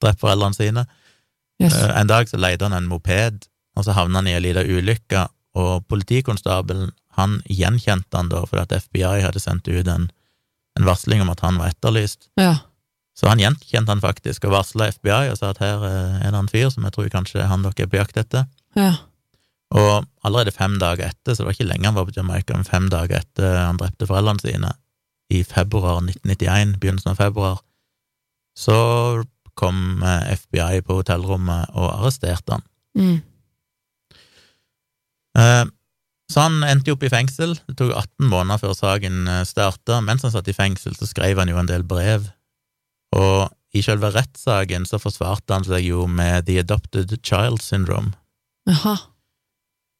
[0.02, 0.84] drept foreldrene sine.
[1.62, 1.74] Yes.
[1.74, 4.62] Eh, En dag så leide han en moped, og så havna han i ei lita
[4.64, 10.08] ulykke, og politikonstabelen han gjenkjente han da fordi at FBI hadde sendt ut en,
[10.78, 12.26] en varsling om at han var etterlyst.
[12.40, 12.56] Ja.
[13.14, 16.40] Så han gjenkjente han faktisk, og varsla FBI og sa at her eh, er det
[16.42, 18.48] en fyr som jeg tror kanskje han dere er på jakt etter.
[18.74, 18.92] Ja.
[19.74, 22.68] Og allerede fem dager etter, så det var ikke lenge han var på Jamaica, men
[22.68, 24.72] fem dager etter han drepte foreldrene sine,
[25.34, 27.62] i februar 1991, begynnelsen av februar,
[28.54, 28.76] så
[29.58, 32.66] kom eh, FBI på hotellrommet og arresterte han.
[32.98, 33.16] Mm.
[35.38, 35.64] Eh,
[36.32, 37.52] Så han endte jo opp i fengsel.
[37.68, 39.98] Det tok 18 måneder før saken starta.
[40.00, 42.30] Mens han satt i fengsel, så skrev han jo en del brev.
[43.14, 48.14] Og i selve rettssaken så forsvarte han seg jo med The Adopted Child Syndrome,
[48.70, 48.96] Jaha.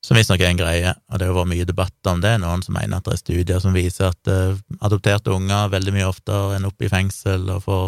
[0.05, 2.35] Som visstnok er en greie, og det har vært mye debatt om det.
[2.43, 6.09] Noen som mener at det er studier som viser at eh, adopterte unger veldig mye
[6.11, 7.87] oftere ender opp i fengsel og får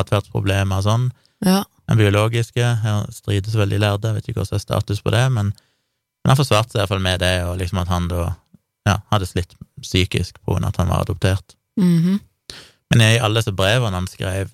[0.00, 1.10] atferdsproblemer og sånn
[1.46, 1.62] Ja.
[1.90, 2.62] Den biologiske.
[2.82, 5.48] Her strides veldig lærde, jeg vet ikke hva som er status på det, men,
[6.22, 8.20] men han forsvarte seg iallfall med det, og liksom at han da
[8.86, 11.56] ja, hadde slitt psykisk av at han var adoptert.
[11.80, 12.20] Mhm.
[12.90, 14.50] Men i alle disse brevene han skrev,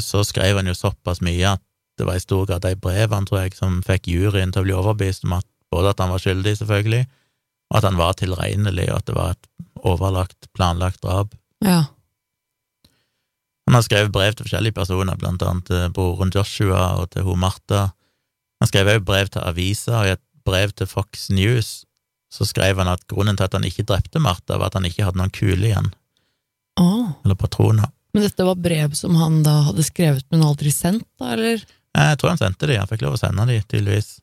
[0.00, 1.62] så skrev han jo såpass mye at
[1.98, 4.76] det var i stor grad de brevene, tror jeg, som fikk juryen til å bli
[4.76, 7.02] overbevist om at både at han var skyldig, selvfølgelig,
[7.72, 9.50] og at han var tilregnelig, og at det var et
[9.82, 11.34] overlagt, planlagt drap.
[11.64, 11.84] Ja.
[13.66, 17.40] Han har skrevet brev til forskjellige personer, blant annet til broren Joshua og til hun
[17.40, 17.86] Martha.
[18.60, 21.82] Han skrev også brev til aviser, og i et brev til Fox News
[22.32, 25.04] så skrev han at grunnen til at han ikke drepte Martha, var at han ikke
[25.04, 25.90] hadde noen kule igjen,
[26.80, 27.12] oh.
[27.26, 27.90] eller patroner.
[28.16, 31.64] Men dette var brev som han da hadde skrevet, men aldri sendt, da, eller?
[31.92, 34.14] Jeg tror han sendte de, han fikk lov å sende de, tydeligvis.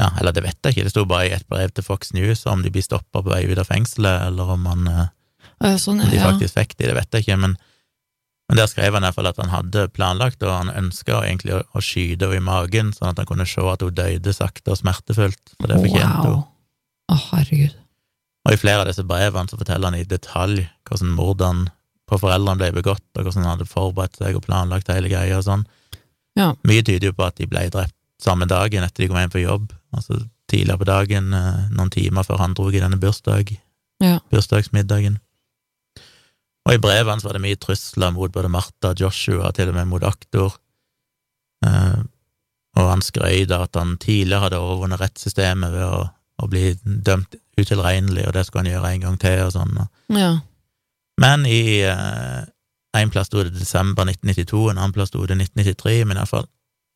[0.00, 2.46] Ja, eller det vet jeg ikke, det sto bare i et brev til Fox News
[2.48, 5.08] om de blir stoppa på vei ut av fengselet, eller om han eh,
[5.60, 6.30] Ja, sånn, om de ja.
[6.30, 7.56] faktisk fikk de, det vet jeg ikke, men,
[8.48, 11.58] men der skrev han i hvert fall at han hadde planlagt, og han ønska egentlig
[11.58, 14.72] å, å skyte henne i magen, sånn at han kunne se at hun døde sakte
[14.72, 16.38] og smertefullt, for det fortjente hun.
[16.38, 16.46] Wow.
[17.10, 17.76] Å, herregud.
[18.48, 21.74] Og i flere av disse brevene så forteller han i detalj hvordan mordene
[22.08, 25.44] på foreldrene ble begått, og hvordan han hadde forberedt seg og planlagt hele greia og
[25.46, 25.66] sånn.
[26.38, 26.54] Ja.
[26.64, 29.44] Mye tyder jo på at de ble drept samme dagen etter de kom hjem på
[29.44, 33.56] jobb, altså tidligere på dagen, eh, noen timer før han dro i denne bursdag,
[34.00, 34.18] Ja.
[34.30, 35.18] bursdagsmiddagen.
[36.66, 39.88] Og i brevet hans var det mye trusler mot både Martha Joshua, til og med
[39.88, 40.56] mot aktor.
[41.66, 42.02] Eh,
[42.78, 46.04] og han skrøt av at han tidligere hadde overvunnet rettssystemet ved å,
[46.40, 49.80] å bli dømt utilregnelig, og det skulle han gjøre en gang til, og sånn.
[50.16, 50.32] Ja.
[51.20, 52.46] Men i, eh,
[52.92, 56.48] En plass sto det desember 1992, en annen plass sto det 1993, men iallfall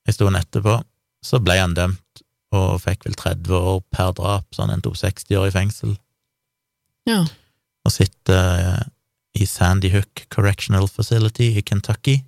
[0.08, 0.80] en stund etterpå
[1.22, 2.23] så ble han dømt
[2.54, 5.96] og fikk vel 30 år per drap, så han endte opp 60 år i fengsel.
[7.08, 7.20] Ja.
[7.84, 8.84] Og sitter eh,
[9.42, 12.20] i Sandy Hook Correctional Facility i Kentucky.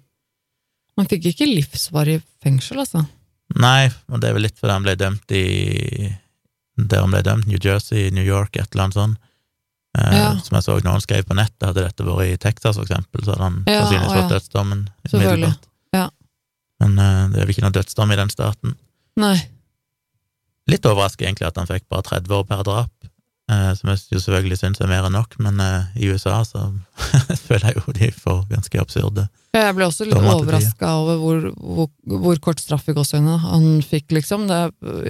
[0.96, 3.04] Han fikk ikke livsvarig fengsel, altså.
[3.60, 5.42] Nei, og det er vel litt fordi han ble dømt i
[6.76, 9.18] Der han ble dømt, New Jersey, New York, et eller annet sånt.
[9.96, 10.26] Eh, Ja.
[10.44, 13.32] Som jeg så noen skrev på nettet, hadde dette vært i Texas, for eksempel, så
[13.32, 14.32] hadde han Ja, sannsynligvis fått ja.
[14.34, 14.82] dødsdommen.
[15.08, 15.52] Selvfølgelig.
[15.96, 16.08] Ja.
[16.82, 18.74] Men eh, det er vel ikke noe dødsdom i den staten.
[19.16, 19.36] Nei.
[20.70, 23.08] Litt overraskende egentlig at han fikk bare 30 år per drap,
[23.52, 26.64] eh, som jeg jo selvfølgelig syns er mer enn nok, men eh, i USA så
[27.46, 29.28] føler jeg jo de får ganske absurde.
[29.56, 34.10] Jeg ble også litt overraska over hvor, hvor, hvor kort straff i gåsehudene han fikk,
[34.18, 34.48] liksom.
[34.50, 34.60] Det,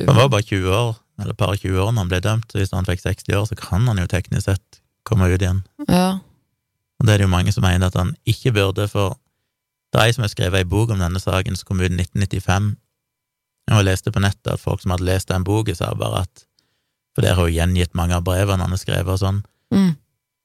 [0.06, 2.74] Han var bare 20 år, eller par 20 år når han ble dømt, så hvis
[2.76, 5.64] han fikk 60 år, så kan han jo teknisk sett komme ut igjen.
[5.88, 6.18] ja.
[6.96, 9.18] Og det er det jo mange som mener at han ikke burde, for
[9.92, 11.92] det er ei som har skrevet ei bok om denne saken som kom ut i
[11.92, 12.85] 1995, og
[13.74, 16.44] jeg leste på nettet at folk som hadde lest den boka, sa bare at
[17.16, 19.96] For der har jo gjengitt mange av brevene han har skrevet og sånn, Mm.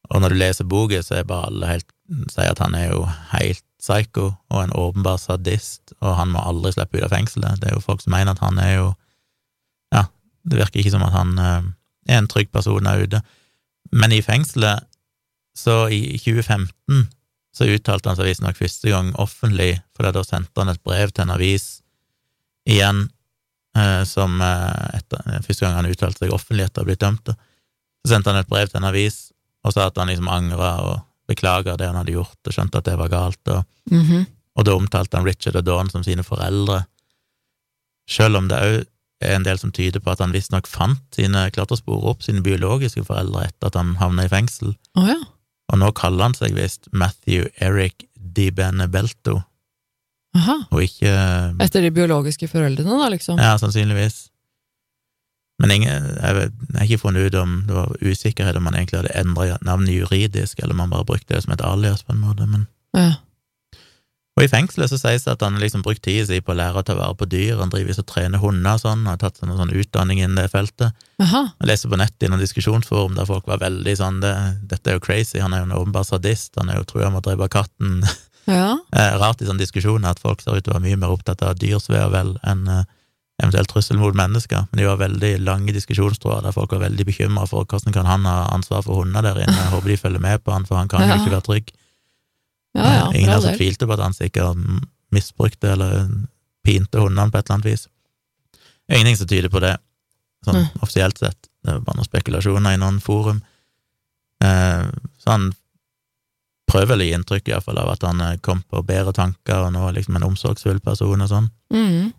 [0.10, 1.90] og når du leser boka, så er bare alle helt
[2.32, 6.72] sier at han er jo helt psycho og en åpenbar sadist, og han må aldri
[6.72, 7.60] slippe ut av fengselet.
[7.60, 8.96] Det er jo folk som mener at han er jo
[9.92, 10.06] Ja,
[10.48, 11.62] det virker ikke som at han eh,
[12.08, 13.22] er en trygg person der ute.
[13.92, 14.86] Men i fengselet,
[15.58, 17.10] så i 2015,
[17.54, 21.24] så uttalte han seg visstnok første gang offentlig, for da sendte han et brev til
[21.26, 21.81] en avis
[22.70, 23.10] igjen,
[23.78, 27.32] eh, som eh, etter, første gang han uttalte seg offentlig etter å ha blitt dømt,
[28.06, 29.32] så sendte han et brev til en avis
[29.64, 32.88] og sa at han liksom angra og beklaga det han hadde gjort, og skjønte at
[32.90, 34.26] det var galt, og, Mhm.
[34.58, 36.86] og da omtalte han Richard og Dawn som sine foreldre,
[38.10, 38.80] sjøl om det òg
[39.22, 43.04] er en del som tyder på at han visstnok fant sine, klatrespor opp sine biologiske
[43.06, 45.20] foreldre etter at han havna i fengsel, Oh, ja.
[45.72, 49.44] og nå kaller han seg visst Matthew Eric Di Benebelto,
[50.38, 50.62] Aha.
[50.72, 51.12] og ikke
[51.60, 53.40] Etter de biologiske foreldrene, da, liksom?
[53.42, 54.30] Ja, sannsynligvis.
[55.62, 58.78] Men ingen, jeg, vet, jeg har ikke funnet ut om det var usikkerhet om han
[58.80, 62.16] egentlig hadde endra navnet juridisk, eller om han bare brukte det som et alias, på
[62.16, 62.48] en måte.
[62.50, 62.66] Men
[62.98, 63.12] Ja.
[64.40, 66.58] Og i fengselet så sies det at han har liksom brukt tida si på å
[66.58, 69.20] lære å ta vare på dyr, han driver og trener hunder og sånn, og har
[69.20, 70.96] tatt seg sånn utdanning innen det feltet.
[71.22, 71.42] Aha.
[71.60, 74.34] Jeg leser på nettet i noen diskusjonsforum der folk var veldig sånn det,
[74.72, 77.22] 'Dette er jo crazy, han er jo en åpenbar sadist, han er jo trua med
[77.22, 78.08] å drepe katten'.
[78.50, 78.78] Ja.
[78.96, 81.42] Eh, Rart i sånne diskusjoner at folk ser ut til å være mye mer opptatt
[81.46, 82.84] av dyrs ve og vel enn eh,
[83.42, 87.48] eventuelt trussel mot mennesker, men de var veldig lange diskusjonstråder der folk var veldig bekymra
[87.50, 90.44] for hvordan kan han ha ansvar for hunder der inne, jeg håper de følger med
[90.46, 91.16] på han, for han kan jo Ja.
[91.18, 91.72] ikke være trygg.
[92.76, 94.58] Ja, ja, Eh, Ingen her som tvilte på at han sikkert
[95.12, 96.06] misbrukte eller
[96.64, 97.88] pinte hundene på et eller annet vis.
[98.90, 99.78] Ingenting som tyder på det,
[100.46, 101.50] sånn offisielt sett.
[101.64, 103.42] Det er bare noen spekulasjoner i noen forum.
[104.44, 104.86] Eh,
[105.20, 105.52] så han
[106.72, 109.68] prøver å gi inntrykk i hvert fall av at han eh, kom på bedre tanker
[109.68, 111.50] og nå er liksom en omsorgsfull person og sånn.
[111.74, 112.12] Mm.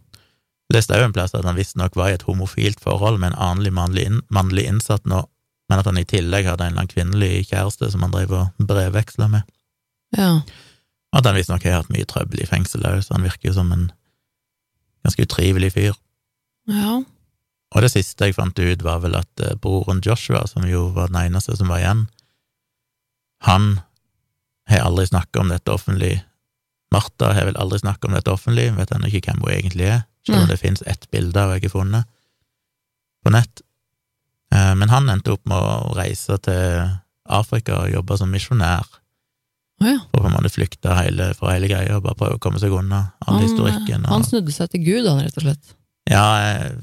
[0.73, 3.77] Leste òg en plass at han visstnok var i et homofilt forhold med en annen
[3.77, 5.25] mannlig, inn, mannlig innsatt nå,
[5.71, 8.69] men at han i tillegg hadde en eller annen kvinnelig kjæreste som han drev og
[8.69, 9.49] brevveksla med.
[10.17, 10.35] Ja.
[11.13, 13.57] Og at han visstnok har hatt mye trøbbel i fengsel òg, så han virker jo
[13.59, 13.91] som en
[15.05, 15.99] ganske utrivelig fyr.
[16.71, 17.03] ja.
[17.73, 21.09] Og det siste jeg fant ut, var vel at eh, broren Joshua, som jo var
[21.09, 22.03] den eneste som var igjen,
[23.49, 23.81] han
[24.73, 26.23] har aldri snakka om dette offentlig.
[26.93, 30.03] Martha har vel aldri snakka om dette offentlig, vet ennå ikke hvem hun egentlig er,
[30.27, 32.05] selv om det finnes ett bilde av jeg har funnet
[33.25, 33.63] på nett.
[34.55, 36.83] Eh, Men han endte opp med å reise til
[37.33, 38.85] Afrika og jobbe som misjonær,
[39.83, 39.99] Å ja.
[40.13, 42.71] og på en måte flykte hele, fra hele greia og bare prøve å komme seg
[42.77, 44.05] unna all Han, historikken.
[44.07, 45.73] han snudde seg til Gud, han, rett og slett.
[46.11, 46.77] ja, jeg,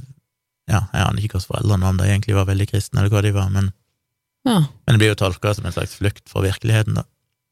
[0.68, 3.32] ja, jeg aner ikke hvordan foreldrene om de egentlig var veldig kristne, eller hva de
[3.32, 3.72] var, men,
[4.46, 4.58] Ja.
[4.60, 7.04] men det blir jo tolka som en slags flukt fra virkeligheten, da.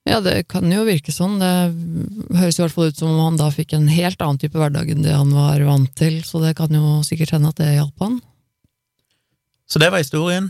[0.07, 1.37] Ja, det kan jo virke sånn.
[1.41, 4.57] Det høres i hvert fall ut som om han da fikk en helt annen type
[4.57, 7.73] hverdag enn det han var vant til, så det kan jo sikkert hende at det
[7.75, 8.21] hjalp han.
[9.67, 10.49] Så det var historien.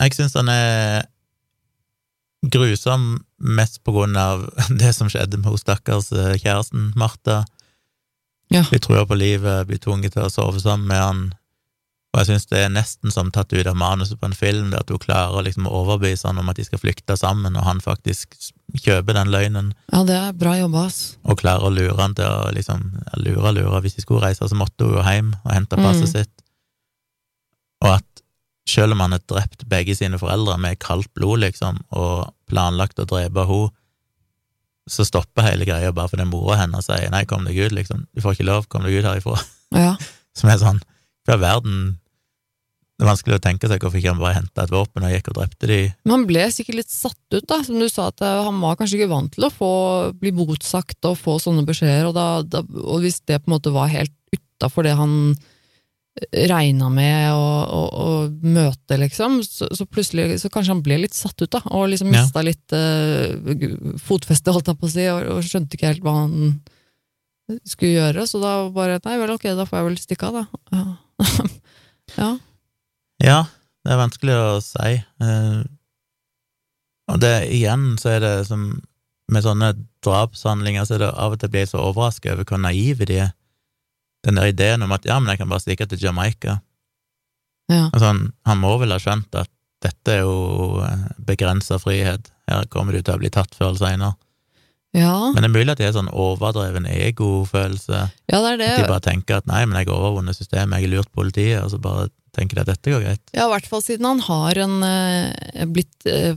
[0.00, 1.04] Jeg syns den er
[2.46, 4.46] grusom mest på grunn av
[4.80, 7.44] det som skjedde med hun stakkars eh, kjæresten, Martha.
[8.52, 8.62] Ja.
[8.70, 11.22] Blir trua på livet, blir tvunget til å sove sammen med han.
[12.16, 14.78] Og jeg syns det er nesten som tatt ut av manuset på en film, det
[14.80, 17.82] at hun klarer liksom å overbevise han om at de skal flykte sammen, og han
[17.84, 18.32] faktisk
[18.80, 21.18] kjøper den løgnen, Ja, det er bra jobba, ass.
[21.28, 22.86] og klarer å lure han til å liksom
[23.20, 23.80] Lure, lure.
[23.84, 26.12] Hvis de skulle reise, så måtte hun jo hjem og hente passet Mm.
[26.14, 26.42] sitt.
[27.84, 28.22] Og at
[28.66, 33.06] selv om han har drept begge sine foreldre med kaldt blod, liksom, og planlagt å
[33.06, 33.70] drepe henne,
[34.88, 38.06] så stopper hele greia bare fordi mora hennes sier 'nei, kom deg ut', liksom.
[38.14, 39.42] Du får ikke lov, kom deg ut herifra.
[39.72, 39.96] Ja.
[40.36, 40.80] Som er sånn
[41.26, 41.98] Hva i verden
[42.96, 45.26] det er vanskelig å tenke seg hvorfor ikke han bare henta et våpen og gikk
[45.28, 45.80] og drepte de.
[46.06, 48.78] Men han ble sikkert litt satt ut, da, som du sa, at eh, han var
[48.78, 49.72] kanskje ikke vant til å få,
[50.16, 53.74] bli motsagt og få sånne beskjeder, og, da, da, og hvis det på en måte
[53.74, 55.36] var helt utafor det han
[56.32, 58.08] regna med å, å, å,
[58.40, 62.08] møte, liksom, så, så, plutselig så kanskje han ble litt satt ut, da, og liksom
[62.08, 62.48] mista ja.
[62.48, 66.56] litt uh, fotfeste, holdt jeg på å si, og, og, skjønte ikke helt hva han
[67.68, 70.84] skulle gjøre, så da bare Nei vel, ok, da får jeg vel stikke av, da.
[72.16, 72.32] ja.
[73.22, 73.44] ja.
[73.84, 74.92] det er vanskelig å si.
[75.22, 75.64] Uh,
[77.12, 78.68] og det igjen så er det som
[79.32, 79.72] med sånne
[80.06, 83.20] drapshandlinger, så er det av og til blir jeg så overraska over hvor naive de
[83.24, 83.32] er
[84.26, 86.60] den der ideen om at ja, men jeg kan bare stikke til Jamaica.
[87.70, 87.88] Ja.
[87.92, 89.50] Altså, han, han, må vel ha skjønt at
[89.84, 93.82] dette er jo eh, begrensa frihet, her kommer du til å bli tatt før eller
[93.82, 94.16] seinere.
[94.96, 95.12] Ja.
[95.34, 98.06] Men det er mulig at det er sånn overdreven egofølelse.
[98.30, 98.70] Ja, det er det.
[98.70, 101.58] At de bare tenker at nei, men jeg har overvunnet systemet, jeg har lurt politiet,
[101.60, 103.24] og så bare tenker jeg dette går greit.
[103.34, 106.36] Ja, i hvert fall siden han har en, eh, blitt eh,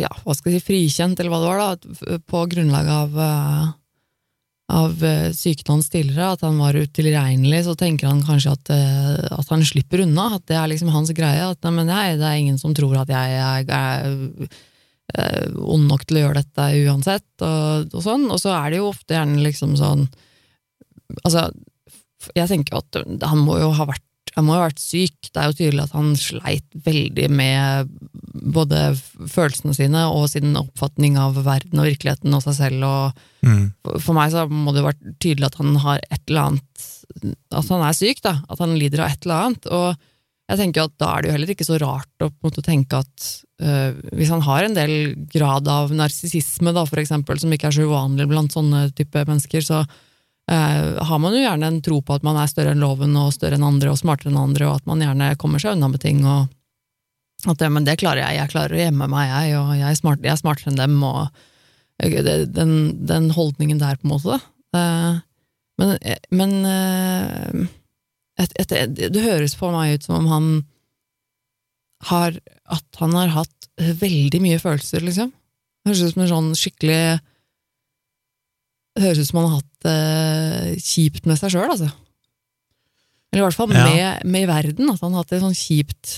[0.00, 3.18] ja, hva skal jeg si, frikjent, eller hva det var, da, på grunnlag av
[4.74, 9.50] av eh, sykene hans tidligere, at han var utilregnelig, så tenker han kanskje at, at,
[9.52, 10.30] han slipper unna.
[10.38, 11.50] At det er liksom hans greie.
[11.50, 14.48] At nei, nei, det er ingen som tror at jeg er, er,
[15.20, 18.24] er ond nok til å gjøre dette uansett, og, og, sånn.
[18.32, 20.08] Og så er det jo ofte gjerne liksom sånn
[21.20, 21.44] Altså,
[22.34, 24.02] jeg tenker jo at han må jo ha vært
[24.34, 25.28] han må ha vært syk.
[25.30, 27.92] Det er jo tydelig at han sleit veldig med
[28.54, 28.80] både
[29.30, 32.86] følelsene sine og sin oppfatning av verden og virkeligheten og seg selv.
[32.88, 34.00] Og mm.
[34.02, 36.90] For meg så må det jo vært tydelig at han har et eller annet
[37.54, 38.40] At han er syk, da.
[38.50, 39.70] At han lider av et eller annet.
[39.70, 40.10] Og
[40.50, 43.28] jeg tenker at da er det jo heller ikke så rart å måte tenke at
[43.62, 44.96] øh, hvis han har en del
[45.30, 49.84] grad av narsissisme, for eksempel, som ikke er så uvanlig blant sånne type mennesker, så
[50.44, 53.32] Uh, har man jo gjerne en tro på at man er større enn loven og
[53.32, 56.02] større enn andre og smartere enn andre, og at man gjerne kommer seg unna med
[56.02, 56.20] ting.
[56.28, 56.50] og
[57.48, 59.96] at det, Men det klarer jeg, jeg klarer å gjemme meg, jeg, og jeg er,
[60.00, 60.98] smart, jeg er smartere enn dem.
[61.02, 61.28] og
[62.02, 62.74] det, den,
[63.06, 64.40] den, holdningen der, på en måte.
[64.74, 65.22] Uh,
[65.80, 65.96] men,
[66.30, 66.52] men
[68.38, 70.48] et, et, et, det høres på meg ut som om han
[72.10, 72.36] har
[72.70, 75.32] At han har hatt veldig mye følelser, liksom.
[75.88, 77.18] Høres ut som en sånn skikkelig
[79.00, 81.90] høres ut som han har hatt det eh, kjipt med seg sjøl, altså.
[83.32, 84.14] Eller i hvert fall med, ja.
[84.22, 86.12] med, i verden, at han har hatt det sånn kjipt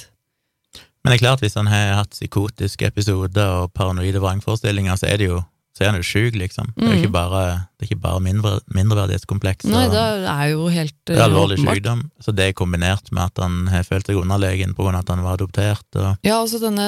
[0.76, 5.22] Men det er klart, hvis han har hatt psykotiske episoder og paranoide vrangforestillinger, så er
[5.22, 5.42] det jo
[5.76, 6.70] så er han jo sjuk, liksom.
[6.72, 7.16] Det er jo ikke mm.
[7.18, 7.40] bare,
[7.76, 9.66] det ikke bare mindre, mindreverdighetskompleks.
[9.68, 13.42] Nei, det er jo helt Det er alvorlig sykdom, så det er kombinert med at
[13.44, 15.84] han har følt seg underlegen på grunn av at han var adoptert.
[16.00, 16.14] Og...
[16.24, 16.86] Ja, altså denne,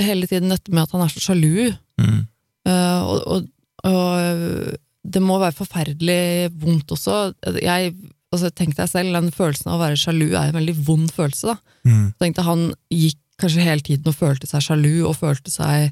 [0.00, 2.22] hele tiden dette med at han er så sjalu, mm.
[2.70, 7.18] uh, og, og, og det må være forferdelig vondt også.
[7.60, 7.92] Jeg,
[8.32, 11.52] altså, Tenk deg selv, den følelsen av å være sjalu er en veldig vond følelse.
[11.52, 11.76] da.
[11.84, 12.08] Mm.
[12.22, 15.90] Tenk deg, Han gikk kanskje hele tiden og følte seg sjalu, og følte seg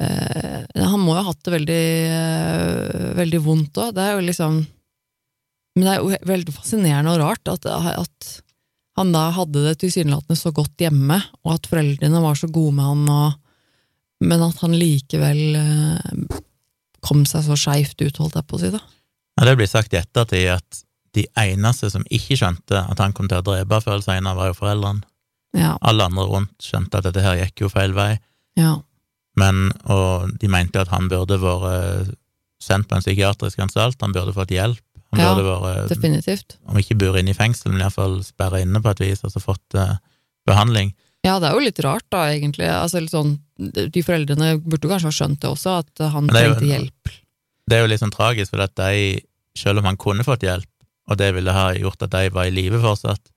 [0.00, 1.82] eh, Han må jo ha hatt det veldig,
[2.18, 3.92] eh, veldig vondt òg.
[3.96, 4.62] Det er jo liksom
[5.76, 8.32] Men det er jo veldig fascinerende og rart at, at
[8.98, 12.84] han da hadde det tilsynelatende så godt hjemme, og at foreldrene var så gode med
[12.84, 13.38] han, og,
[14.28, 16.42] men at han likevel eh,
[17.04, 18.72] kom seg så skeivt ut, holdt jeg på å si.
[18.74, 18.80] da.
[19.38, 20.82] Ja, Det blir sagt i ettertid at
[21.16, 24.52] de eneste som ikke skjønte at han kom til å drepe før eller senere, var
[24.52, 25.04] jo foreldrene.
[25.56, 25.74] Ja.
[25.84, 28.14] Alle andre rundt skjønte at dette her gikk jo feil vei.
[28.56, 28.78] Ja.
[29.36, 32.14] Men, og de mente jo at han burde vært
[32.62, 34.80] sendt på en psykiatrisk anstalt, han burde fått hjelp.
[35.12, 36.56] Han ja, burde vært, definitivt.
[36.70, 39.42] Om ikke bure inne i fengsel, men iallfall sperra inne på et vis, og så
[39.44, 39.98] fått uh,
[40.48, 40.94] behandling.
[41.26, 42.64] Ja, det er jo litt rart, da, egentlig.
[42.72, 43.36] Altså, litt sånn,
[43.70, 47.12] de foreldrene burde kanskje ha skjønt det også, at han trengte hjelp.
[47.68, 49.20] Det er jo litt sånn tragisk, for at de,
[49.58, 50.68] selv om han kunne fått hjelp,
[51.10, 53.32] og det ville ha gjort at de var i live fortsatt,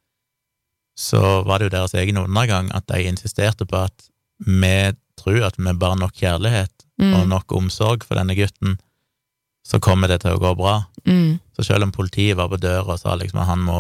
[0.96, 4.08] så var det jo deres egen undergang at de insisterte på at
[4.40, 7.14] vi tror at vi bare nok kjærlighet mm.
[7.18, 8.78] og nok omsorg for denne gutten,
[9.66, 10.78] så kommer det til å gå bra.
[11.08, 11.42] Mm.
[11.58, 13.80] Så selv om politiet var på døra og sa liksom at han, må,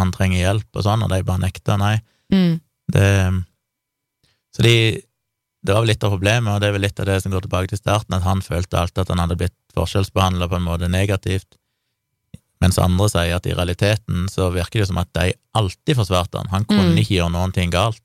[0.00, 1.96] han trenger hjelp og sånn, og de bare nekta, nei,
[2.32, 2.58] mm.
[2.90, 3.06] Det,
[4.50, 4.74] så de,
[5.62, 7.44] det var vel litt av problemet, og det er vel litt av det som går
[7.44, 10.88] tilbake til starten, at han følte alltid at han hadde blitt forskjellsbehandla på en måte
[10.88, 11.58] negativt,
[12.60, 16.50] mens andre sier at i realiteten så virker det som at de alltid forsvarte han.
[16.52, 16.98] Han kunne mm.
[17.00, 18.02] ikke gjøre noen ting galt.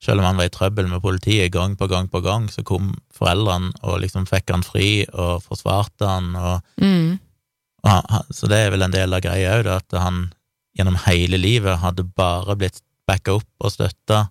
[0.00, 2.94] Selv om han var i trøbbel med politiet gang på gang på gang, så kom
[3.12, 7.18] foreldrene og liksom fikk han fri og forsvarte han, og, mm.
[7.84, 10.30] og han, Så det er vel en del av greia òg, at han
[10.76, 14.30] gjennom hele livet hadde bare blitt backa opp og støtta,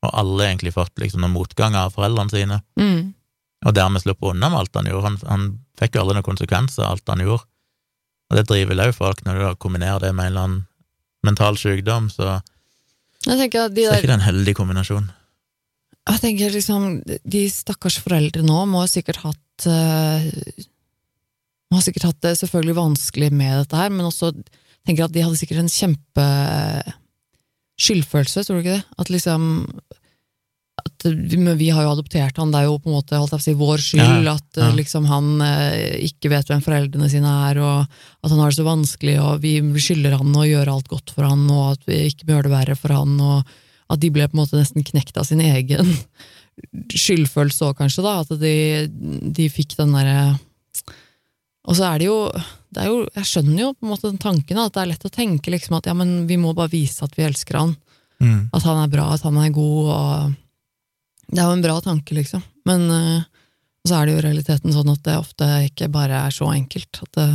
[0.00, 2.60] og alle egentlig fått liksom noen motgang av foreldrene sine.
[2.80, 3.12] Mm.
[3.68, 5.06] Og dermed sluppet unna med alt han gjorde.
[5.10, 5.46] Han, han
[5.80, 7.44] fikk jo aldri noen konsekvenser av alt han gjorde.
[8.30, 10.66] Og det driver òg folk, når du da kombinerer det med en eller annen
[11.26, 12.38] mental sykdom, så
[13.68, 15.10] de Så er ikke det en heldig kombinasjon.
[16.08, 20.30] Jeg tenker liksom, De stakkars foreldre nå må sikkert hatt eh,
[21.68, 24.32] Må ha sikkert hatt det selvfølgelig vanskelig med dette her, men også
[24.88, 26.24] tenker at de hadde sikkert en kjempe
[27.80, 29.00] skyldfølelse, tror du ikke det?
[29.00, 29.48] At liksom
[30.80, 33.54] at vi, men vi har jo adoptert han, det er jo på en måte si,
[33.58, 34.76] vår skyld Ja, at eh, ja.
[34.76, 38.66] liksom han eh, ikke vet hvem foreldrene sine er, og at han har det så
[38.66, 42.28] vanskelig, og vi skylder han å gjøre alt godt for han, og at vi ikke
[42.30, 43.56] bør det verre for han, og
[43.90, 45.90] at de ble på en måte nesten knekt av sin egen
[47.04, 48.54] skyldfølelse òg, kanskje, da, at de,
[49.40, 50.38] de fikk den derre
[51.68, 52.18] Og så er det jo
[52.70, 55.06] det er jo, Jeg skjønner jo på en måte den tanken, at det er lett
[55.08, 57.76] å tenke liksom at ja, men vi må bare vise at vi elsker han,
[58.20, 58.50] Mm.
[58.52, 60.34] at han er bra, at han er god, og
[61.30, 62.42] Det er jo en bra tanke, liksom.
[62.66, 63.22] Men uh,
[63.86, 67.00] så er det jo i realiteten sånn at det ofte ikke bare er så enkelt.
[67.06, 67.28] At det,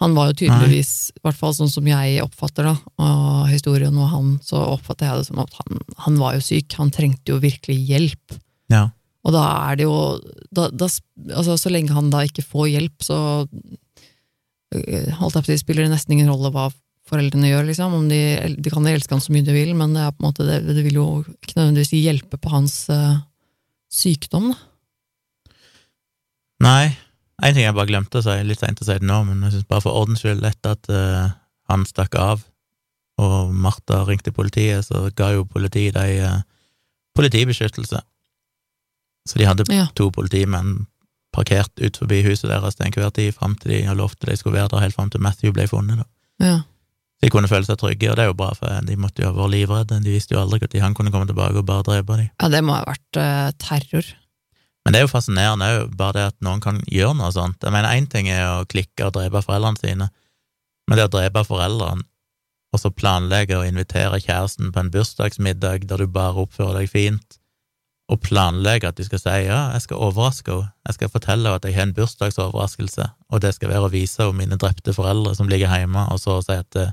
[0.00, 4.08] han var jo tydeligvis, i hvert fall sånn som jeg oppfatter da, og historien og
[4.12, 6.76] han, så oppfatter jeg det som at han, han var jo syk.
[6.78, 8.36] Han trengte jo virkelig hjelp.
[8.70, 8.90] Ja.
[9.26, 9.96] Og da er det jo
[10.48, 10.86] da, da,
[11.34, 15.92] altså, Så lenge han da ikke får hjelp, så øh, holdt jeg på spiller det
[15.92, 16.70] nesten ingen rolle hva
[17.10, 17.96] foreldrene gjør, liksom.
[17.96, 18.22] Om de,
[18.56, 20.60] de kan elske han så mye de vil, men det, er på en måte, det,
[20.68, 21.06] det vil jo
[21.40, 23.22] ikke nødvendigvis hjelpe på hans uh,
[23.92, 24.66] sykdom, da.
[26.60, 26.92] Nei,
[27.40, 29.54] en ting jeg bare glemte å si, litt seint å si det nå, men jeg
[29.54, 31.32] synes bare for ordens skyld lett at uh,
[31.72, 32.44] han stakk av,
[33.20, 36.42] og Martha ringte politiet, så ga jo politiet de uh,
[37.16, 38.02] politibeskyttelse.
[39.28, 39.86] Så de hadde Ja.
[39.94, 40.86] to politimenn
[41.32, 44.68] parkert ut forbi huset deres til enhver tid, fram til de lovte de skulle være
[44.72, 46.04] der helt fram til Matthew ble funnet.
[46.40, 46.62] Ja.
[47.22, 49.36] De kunne føle seg trygge, og det er jo bra, for de måtte jo ha
[49.36, 50.00] vært livredde.
[50.02, 52.30] De visste jo aldri når han kunne komme tilbake og bare drepe dem.
[52.40, 54.06] ja, det må ha vært uh, terror.
[54.84, 57.60] Men det er jo fascinerende òg, bare det at noen kan gjøre noe sånt.
[57.62, 60.08] Jeg mener, én ting er å klikke og drepe foreldrene sine,
[60.88, 62.06] men det å drepe foreldrene,
[62.72, 67.36] og så planlegge å invitere kjæresten på en bursdagsmiddag der du bare oppfører deg fint,
[68.10, 71.60] og planlegge at de skal si ja, jeg skal overraske henne, jeg skal fortelle henne
[71.60, 75.36] at jeg har en bursdagsoverraskelse, og det skal være å vise henne mine drepte foreldre
[75.38, 76.90] som ligger hjemme, og så si at eh,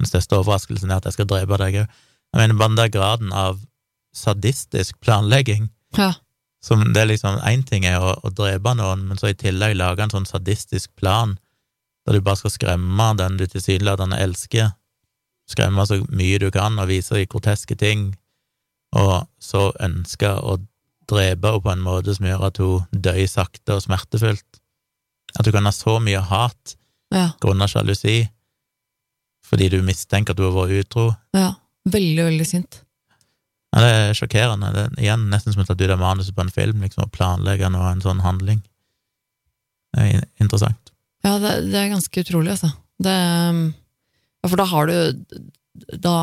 [0.00, 1.98] den største overraskelsen er at jeg skal drepe deg òg.
[2.30, 3.58] Jeg mener, bare den der graden av
[4.14, 6.14] sadistisk planlegging Ja.
[6.62, 9.76] som det er liksom Én ting er å, å drepe noen, men så i tillegg
[9.76, 11.38] lage en sånn sadistisk plan
[12.06, 14.70] der du bare skal skremme den du tilsynelatende elsker,
[15.50, 18.14] skremme så mye du kan og vise dem groteske ting,
[18.96, 20.58] og så ønske å
[21.10, 24.60] drepe henne på en måte som gjør at hun dør sakte og smertefullt.
[25.38, 26.76] At du kan ha så mye hat
[27.14, 27.30] ja.
[27.42, 28.22] grunnet sjalusi
[29.50, 31.10] fordi du mistenker at du har vært utro.
[31.34, 31.54] ja.
[31.88, 32.82] Veldig, veldig sint.
[33.72, 34.72] Ja, det er sjokkerende.
[34.74, 37.14] Det er igjen nesten som å ta ut av manuset på en film, liksom, å
[37.14, 38.60] planlegge noe, en sånn handling.
[39.94, 40.92] Det er interessant.
[41.24, 42.72] Ja, det, det er ganske utrolig, altså.
[43.00, 45.40] Det, ja, for da har du
[46.04, 46.16] Da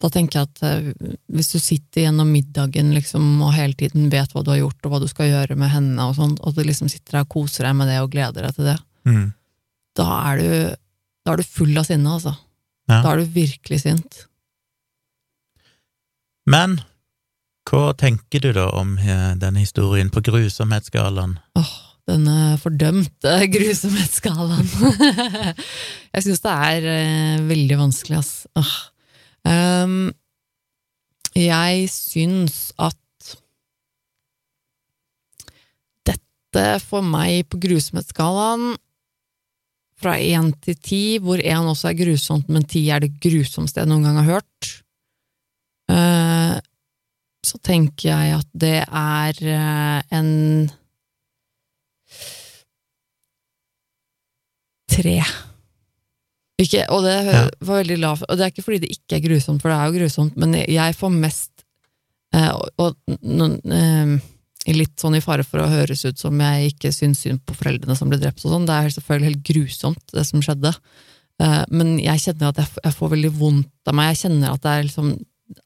[0.00, 4.32] Da tenker jeg at eh, hvis du sitter gjennom middagen liksom, og hele tiden vet
[4.32, 6.62] hva du har gjort, og hva du skal gjøre med henne, og sånt, og du
[6.64, 8.78] liksom sitter der og koser deg med det og gleder deg til det,
[9.08, 9.26] Mm.
[9.96, 10.48] da er du,
[11.24, 12.34] da er du full av sinne, altså.
[12.88, 13.02] Ja.
[13.04, 14.24] Da er du virkelig sint.
[16.50, 16.80] Men
[17.70, 21.36] hva tenker du da om eh, denne historien på grusomhetsskalaen?
[21.60, 21.72] Åh,
[22.10, 24.66] denne fordømte grusomhetsskalaen.
[26.16, 28.32] jeg syns det er eh, veldig vanskelig, ass.
[28.58, 28.72] Åh.
[29.48, 30.10] Ehm,
[31.36, 32.96] jeg syns at
[36.08, 38.74] dette for meg på grusomhetsskalaen
[40.00, 43.90] fra én til ti, hvor én også er grusomt, men ti er det grusomste jeg
[43.90, 44.70] noen gang har hørt,
[45.92, 46.56] uh,
[47.44, 50.32] så tenker jeg at det er uh, en
[54.90, 55.18] tre.
[56.60, 57.44] Ikke, og det Ja.
[57.64, 59.86] var veldig lavt, og det er ikke fordi det ikke er grusomt, for det er
[59.88, 61.64] jo grusomt, men jeg får mest
[62.36, 62.96] eh, og, og
[63.72, 64.18] eh,
[64.76, 67.96] litt sånn i fare for å høres ut som jeg ikke syns synd på foreldrene
[67.96, 70.74] som ble drept og sånn, det er selvfølgelig helt grusomt, det som skjedde.
[71.40, 74.62] Eh, men jeg kjenner at jeg, jeg får veldig vondt av meg, jeg kjenner at
[74.66, 75.14] det er liksom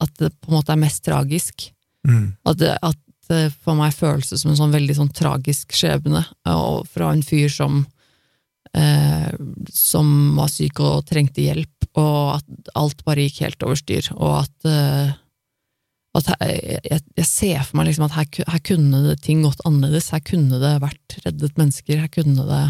[0.01, 1.67] at det på en måte er mest tragisk.
[2.09, 2.37] Mm.
[2.49, 3.01] At det, at
[3.65, 7.83] for meg føles som en sånn veldig sånn tragisk skjebne, og fra en fyr som
[8.77, 9.33] eh,
[9.73, 10.09] som
[10.39, 14.71] var syk og trengte hjelp, og at alt bare gikk helt over styr, og at,
[14.71, 15.13] eh,
[16.19, 20.13] at jeg, jeg, jeg ser for meg liksom at her, her kunne ting gått annerledes,
[20.15, 22.65] her kunne det vært reddet mennesker, her kunne det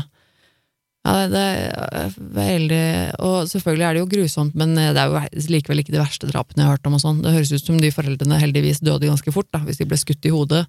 [1.04, 2.84] ja, det er veldig
[3.20, 6.62] Og selvfølgelig er det jo grusomt, men det er jo likevel ikke de verste drapene
[6.62, 6.96] jeg har hørt om.
[6.96, 7.20] og sånn.
[7.20, 10.24] Det høres ut som de foreldrene heldigvis døde ganske fort, da, hvis de ble skutt
[10.24, 10.62] i hodet.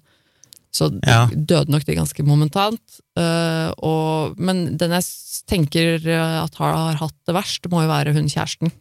[0.76, 1.26] Så Ja.
[1.32, 3.00] døde nok de ganske momentant.
[3.18, 5.04] Uh, og, men den jeg
[5.48, 8.72] tenker eh, at har, har hatt det verst, må jo være hun kjæresten.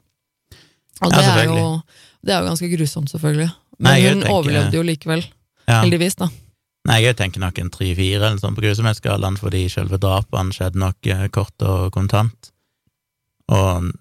[1.03, 1.65] Og Ja, det, er jo,
[2.25, 3.51] det er jo ganske grusomt, selvfølgelig.
[3.77, 5.25] Men Nei, hun tenker- overlevde jo likevel,
[5.67, 5.81] Ja.
[5.83, 6.29] heldigvis, da.
[6.85, 11.07] Nei, jeg tenker nok en tre-fire eller sånn på grusomhetsskalaen, fordi selve drapene skjedde nok
[11.09, 12.51] eh, kort og kontant.
[13.51, 13.91] Og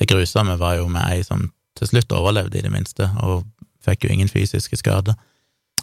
[0.00, 3.44] det grusomme var jo med ei som til slutt overlevde, i det minste, og
[3.84, 5.14] fikk jo ingen fysiske skader.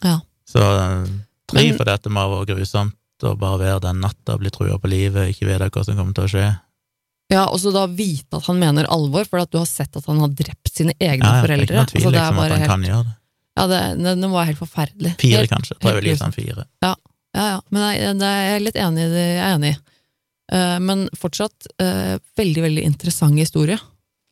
[0.04, 0.20] Ja.
[0.48, 1.10] Så eh,
[1.52, 2.96] tre for dette må ha vært grusomt,
[3.26, 6.28] å bare være den natta, bli trua på livet, ikke vite hva som kommer til
[6.28, 6.48] å skje.
[7.34, 10.06] Ja, og så da vite at han mener alvor, for at du har sett at
[10.08, 12.40] han har drept sine egne Ja, det er ikke noe tvil Altså, det er liksom,
[12.40, 13.16] at han helt, kan gjøre det.
[13.58, 15.12] ja, det, det, det var helt forferdelig.
[15.20, 15.78] Fire, helt, kanskje.
[15.84, 16.68] Helt gi sånn fire.
[16.86, 16.94] Ja,
[17.36, 19.12] ja, men jeg, det er jeg litt enig i.
[19.12, 19.78] det Jeg er enig i.
[20.56, 23.76] Eh, men fortsatt uh, veldig, veldig interessant historie.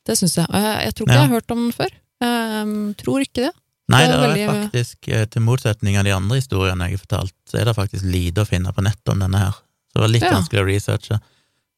[0.08, 0.48] Det syns jeg.
[0.48, 0.94] Og jeg.
[0.96, 1.20] Tror ikke Ja.
[1.20, 1.92] jeg har hørt om den før.
[2.24, 3.54] Eh, tror ikke det.
[3.88, 7.04] Nei, Det det er er faktisk, eh, til motsetning av de andre historiene jeg har
[7.06, 9.52] fortalt, så er det faktisk lite å finne på nettet om denne her.
[9.52, 10.32] Så det var litt Ja.
[10.34, 11.20] vanskelig å researche,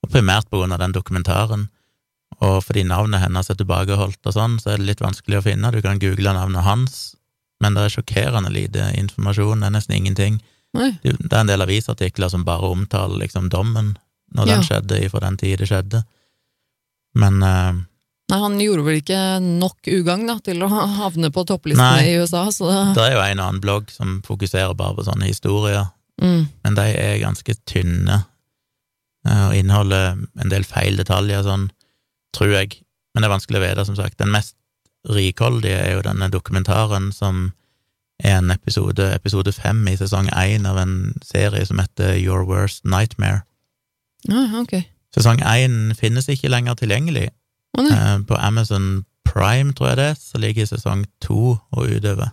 [0.03, 1.67] og primært på grunn av den dokumentaren.
[2.41, 5.71] Og fordi navnet hennes er tilbakeholdt og sånn, så er det litt vanskelig å finne.
[5.71, 7.15] Du kan google navnet hans,
[7.59, 10.41] men det er sjokkerende lite informasjon, det er nesten ingenting.
[10.73, 10.91] Nei.
[11.03, 13.97] Det er en del avisartikler som bare omtaler liksom dommen,
[14.33, 14.53] når Ja.
[14.55, 16.03] den skjedde, fra den tid det skjedde.
[17.15, 17.73] Men eh,
[18.27, 22.09] Nei, han gjorde vel ikke nok ugagn da, til å havne på topplistene Nei.
[22.11, 25.05] i USA, så det, det er jo en og annen blogg som fokuserer bare på
[25.07, 25.87] sånne historier,
[26.19, 28.17] mm, men de er ganske tynne
[29.23, 31.69] eh, og inneholder en del feil detaljer, sånn,
[32.35, 32.81] tror jeg.
[33.15, 34.19] Men det er vanskelig å vite, som sagt.
[34.19, 34.57] Den mest
[35.07, 37.47] rikholdige er jo denne dokumentaren som
[38.19, 42.83] er en episode, episode fem i sesong én av en serie som heter Your Worst
[42.83, 43.45] Nightmare.
[44.27, 44.81] Ah, ok.
[45.15, 47.29] Sesong én finnes ikke lenger tilgjengelig.
[47.77, 52.31] Eh, På Amazon Prime, tror jeg det, så ligger sesong to og utover.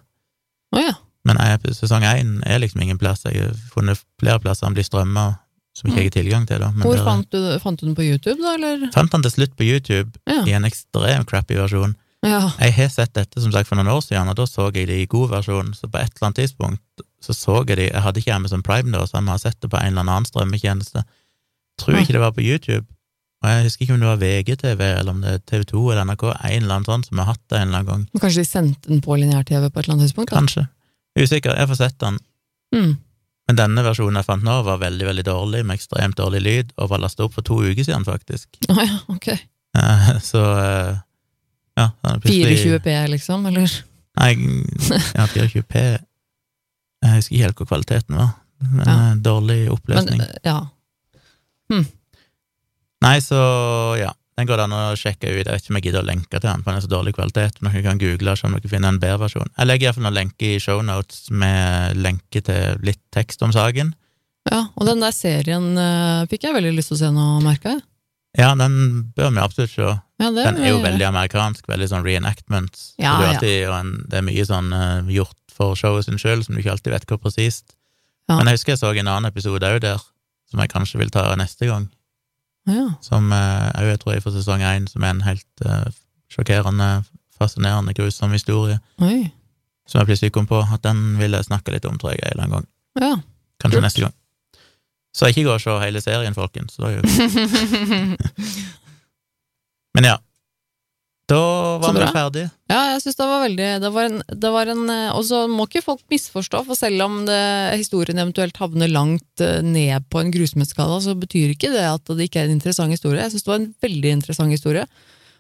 [0.73, 0.95] Oh, ja.
[1.25, 1.37] Men
[1.73, 3.25] sesong én er liksom ingen plass.
[3.25, 5.39] Jeg har funnet flere plasser den blir strømma,
[5.75, 6.61] som ikke jeg har tilgang til.
[6.61, 6.71] da.
[6.71, 8.91] Men Hvor der, fant du, fant du den på YouTube, da, eller?
[8.95, 10.45] fant den til slutt på YouTube Ja.
[10.47, 11.97] i en ekstremt crappy versjon.
[12.25, 12.51] ja.
[12.61, 15.01] Jeg har sett dette som sagt for noen år siden, og da så jeg det
[15.03, 16.81] i god versjon, så på et eller annet tidspunkt
[17.25, 19.61] så så jeg det Jeg hadde ikke Amazon Prime da, så jeg må ha sett
[19.61, 21.05] det på en eller annen strømmetjeneste.
[21.79, 22.87] Tror ikke det var på YouTube.
[23.45, 26.07] Og jeg husker ikke om det var VGTV, eller om det er TV 2 eller
[26.09, 28.05] NRK, en eller annen sånn som har hatt det en eller annen gang.
[28.15, 30.31] Men Kanskje de sendte den på lineær-TV på et eller annet tidspunkt?
[30.33, 30.39] Da?
[30.41, 30.63] Kanskje.
[31.21, 31.59] Usikker.
[31.61, 32.17] Jeg får sett den.
[32.75, 32.95] Mm.
[33.51, 36.89] Men denne versjonen jeg fant nå, var veldig veldig dårlig, med ekstremt dårlig lyd, og
[36.95, 38.49] var lastet opp for to uker siden, faktisk.
[38.73, 39.29] Ah, ja, ok.
[39.77, 40.95] Eh, Så eh,
[41.77, 41.91] ja.
[42.01, 43.69] plutselig- 24P, liksom, eller?
[44.23, 44.31] Nei,
[45.19, 45.75] ja, 24P
[47.05, 48.33] Jeg husker ikke helt hvor kvaliteten var,
[48.63, 48.97] men Ja.
[49.11, 50.23] eh, dårlig oppløsning.
[50.25, 50.61] Men, ja.
[53.05, 53.41] Nei, så
[54.01, 54.13] ja.
[54.35, 55.45] Den går det an å sjekke ut.
[55.45, 57.13] Jeg vet ikke om jeg gidder å lenke til den, for den er så dårlig
[57.15, 57.61] kvalitet.
[57.63, 59.53] Men dere kan google og se om dere finner en bedre versjon.
[59.53, 63.95] Jeg legger iallfall noen lenker i shownotes med lenke til litt tekst om saken.
[64.51, 64.65] ja.
[64.75, 67.85] Og den der serien uh, fikk jeg veldig lyst til å se nå, merka jeg.
[68.43, 68.75] Ja, den
[69.15, 69.95] bør vi absolutt se.
[70.19, 72.81] Ja, det Den er jo veldig amerikansk, veldig sånn reenactment.
[72.99, 73.33] Ja, det, er ja.
[73.37, 76.65] alltid, og en, det er mye sånn uh, gjort for showet sin skyld, som du
[76.65, 77.77] ikke alltid vet hvor presist.
[78.27, 78.41] Ja.
[78.41, 80.03] Men jeg husker jeg så en annen episode òg der,
[80.51, 81.87] som jeg kanskje vil ta neste gang.
[82.71, 82.87] Ja.
[83.05, 85.87] Som eh, òg jeg tror jeg for sesong én, som er en helt uh,
[86.33, 86.89] sjokkerende,
[87.37, 88.77] fascinerende, grusom historie.
[89.05, 89.21] Oi.
[89.89, 92.31] Som jeg plutselig kom på at den vil jeg snakke litt om, tror jeg, en
[92.33, 92.67] eller annen gang.
[93.03, 93.15] Ja.
[93.61, 93.87] Kanskje Kult.
[93.87, 94.15] neste gang.
[95.15, 96.73] Så ikke gå og se hele serien, folkens.
[96.75, 97.03] Det er jo...
[99.95, 100.17] Men ja.
[101.31, 101.39] Da
[101.81, 102.51] var vi ferdige.
[102.69, 105.39] Ja, jeg syns det var veldig Det var en, det var en eh, Og så
[105.49, 107.39] må ikke folk misforstå, for selv om det,
[107.81, 112.29] historien eventuelt havner langt eh, ned på en grusomhetsskala, så betyr ikke det at det
[112.29, 113.23] ikke er en interessant historie.
[113.25, 114.85] Jeg syns det var en veldig interessant historie.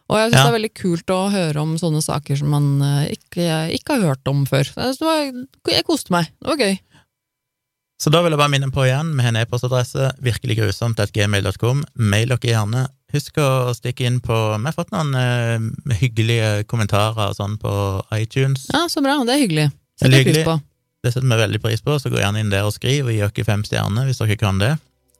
[0.08, 0.46] Og jeg syns Ja.
[0.46, 4.08] det er veldig kult å høre om sånne saker som man eh, ikke, ikke har
[4.14, 4.64] hørt om før.
[4.64, 5.22] Jeg, det var,
[5.76, 6.32] jeg koste meg.
[6.40, 6.76] Det var gøy.
[8.00, 11.84] Så da vil jeg bare minne på igjen, vi har en e-postadresse, virkeliggrusomt.gmail.com.
[12.00, 12.88] Mail dere gjerne.
[13.14, 15.66] Husk å stikke inn på Vi har fått noen eh,
[16.00, 17.72] hyggelige kommentarer og sånn på
[18.16, 18.66] iTunes.
[18.74, 19.20] Ja, Så bra.
[19.26, 19.68] Det er hyggelig.
[20.00, 20.42] Setter hyggelig.
[20.42, 20.56] pris på.
[21.04, 23.22] Det setter vi veldig pris på, så gå gjerne inn der og skriv, og gi
[23.22, 24.72] oss fem stjerner hvis dere kan det.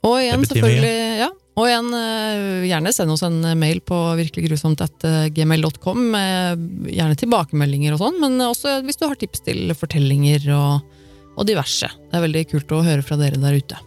[0.05, 1.29] Og igjen, selvfølgelig, ja.
[1.55, 8.19] Og igjen, eh, gjerne send oss en mail på virkeliggrusomt.gmail.com med gjerne tilbakemeldinger og sånn,
[8.25, 10.97] men også hvis du har tips til fortellinger og,
[11.37, 11.87] og diverse.
[12.11, 13.79] Det er veldig kult å høre fra dere der ute.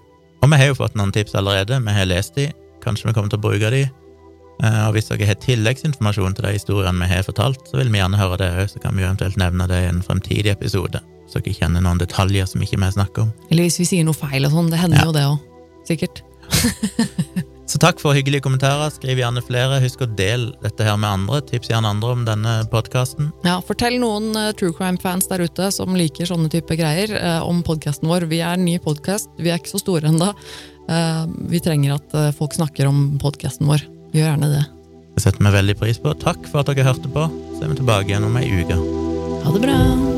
[0.45, 2.47] Og vi har jo fått noen tips allerede, vi har lest de,
[2.87, 3.83] kanskje vi kommer til å bruke de.
[4.63, 7.99] Eh, Og hvis dere har tilleggsinformasjon til de historiene vi har fortalt, så vil vi
[8.01, 11.41] gjerne høre det òg, så kan vi eventuelt nevne det i en fremtidig episode, så
[11.43, 13.33] dere kjenner noen detaljer som ikke vi snakker om.
[13.51, 15.05] Eller hvis vi sier noe feil og sånn, det hender Ja.
[15.05, 15.37] jo det òg.
[15.91, 16.23] Sikkert.
[16.49, 16.71] Så
[17.67, 18.87] Så takk for hyggelige kommentarer.
[18.95, 19.81] Skriv gjerne flere.
[19.83, 21.41] Husk å dele dette her med andre.
[21.43, 23.27] Tips gjerne andre om denne podkasten.
[23.43, 27.59] Ja, Fortell noen uh, true crime-fans der ute som liker sånne type greier, uh, om
[27.67, 28.23] podkasten vår.
[28.31, 30.31] Vi er en ny podkast, vi er ikke så store ennå.
[30.87, 33.83] Uh, vi trenger at folk snakker om podkasten vår.
[34.15, 34.65] Gjør gjerne det.
[35.17, 36.13] Det setter vi veldig pris på.
[36.21, 37.25] Takk for at dere hørte på.
[37.57, 38.77] Så er vi tilbake igjen om ei uke.
[39.43, 40.16] Ha det bra.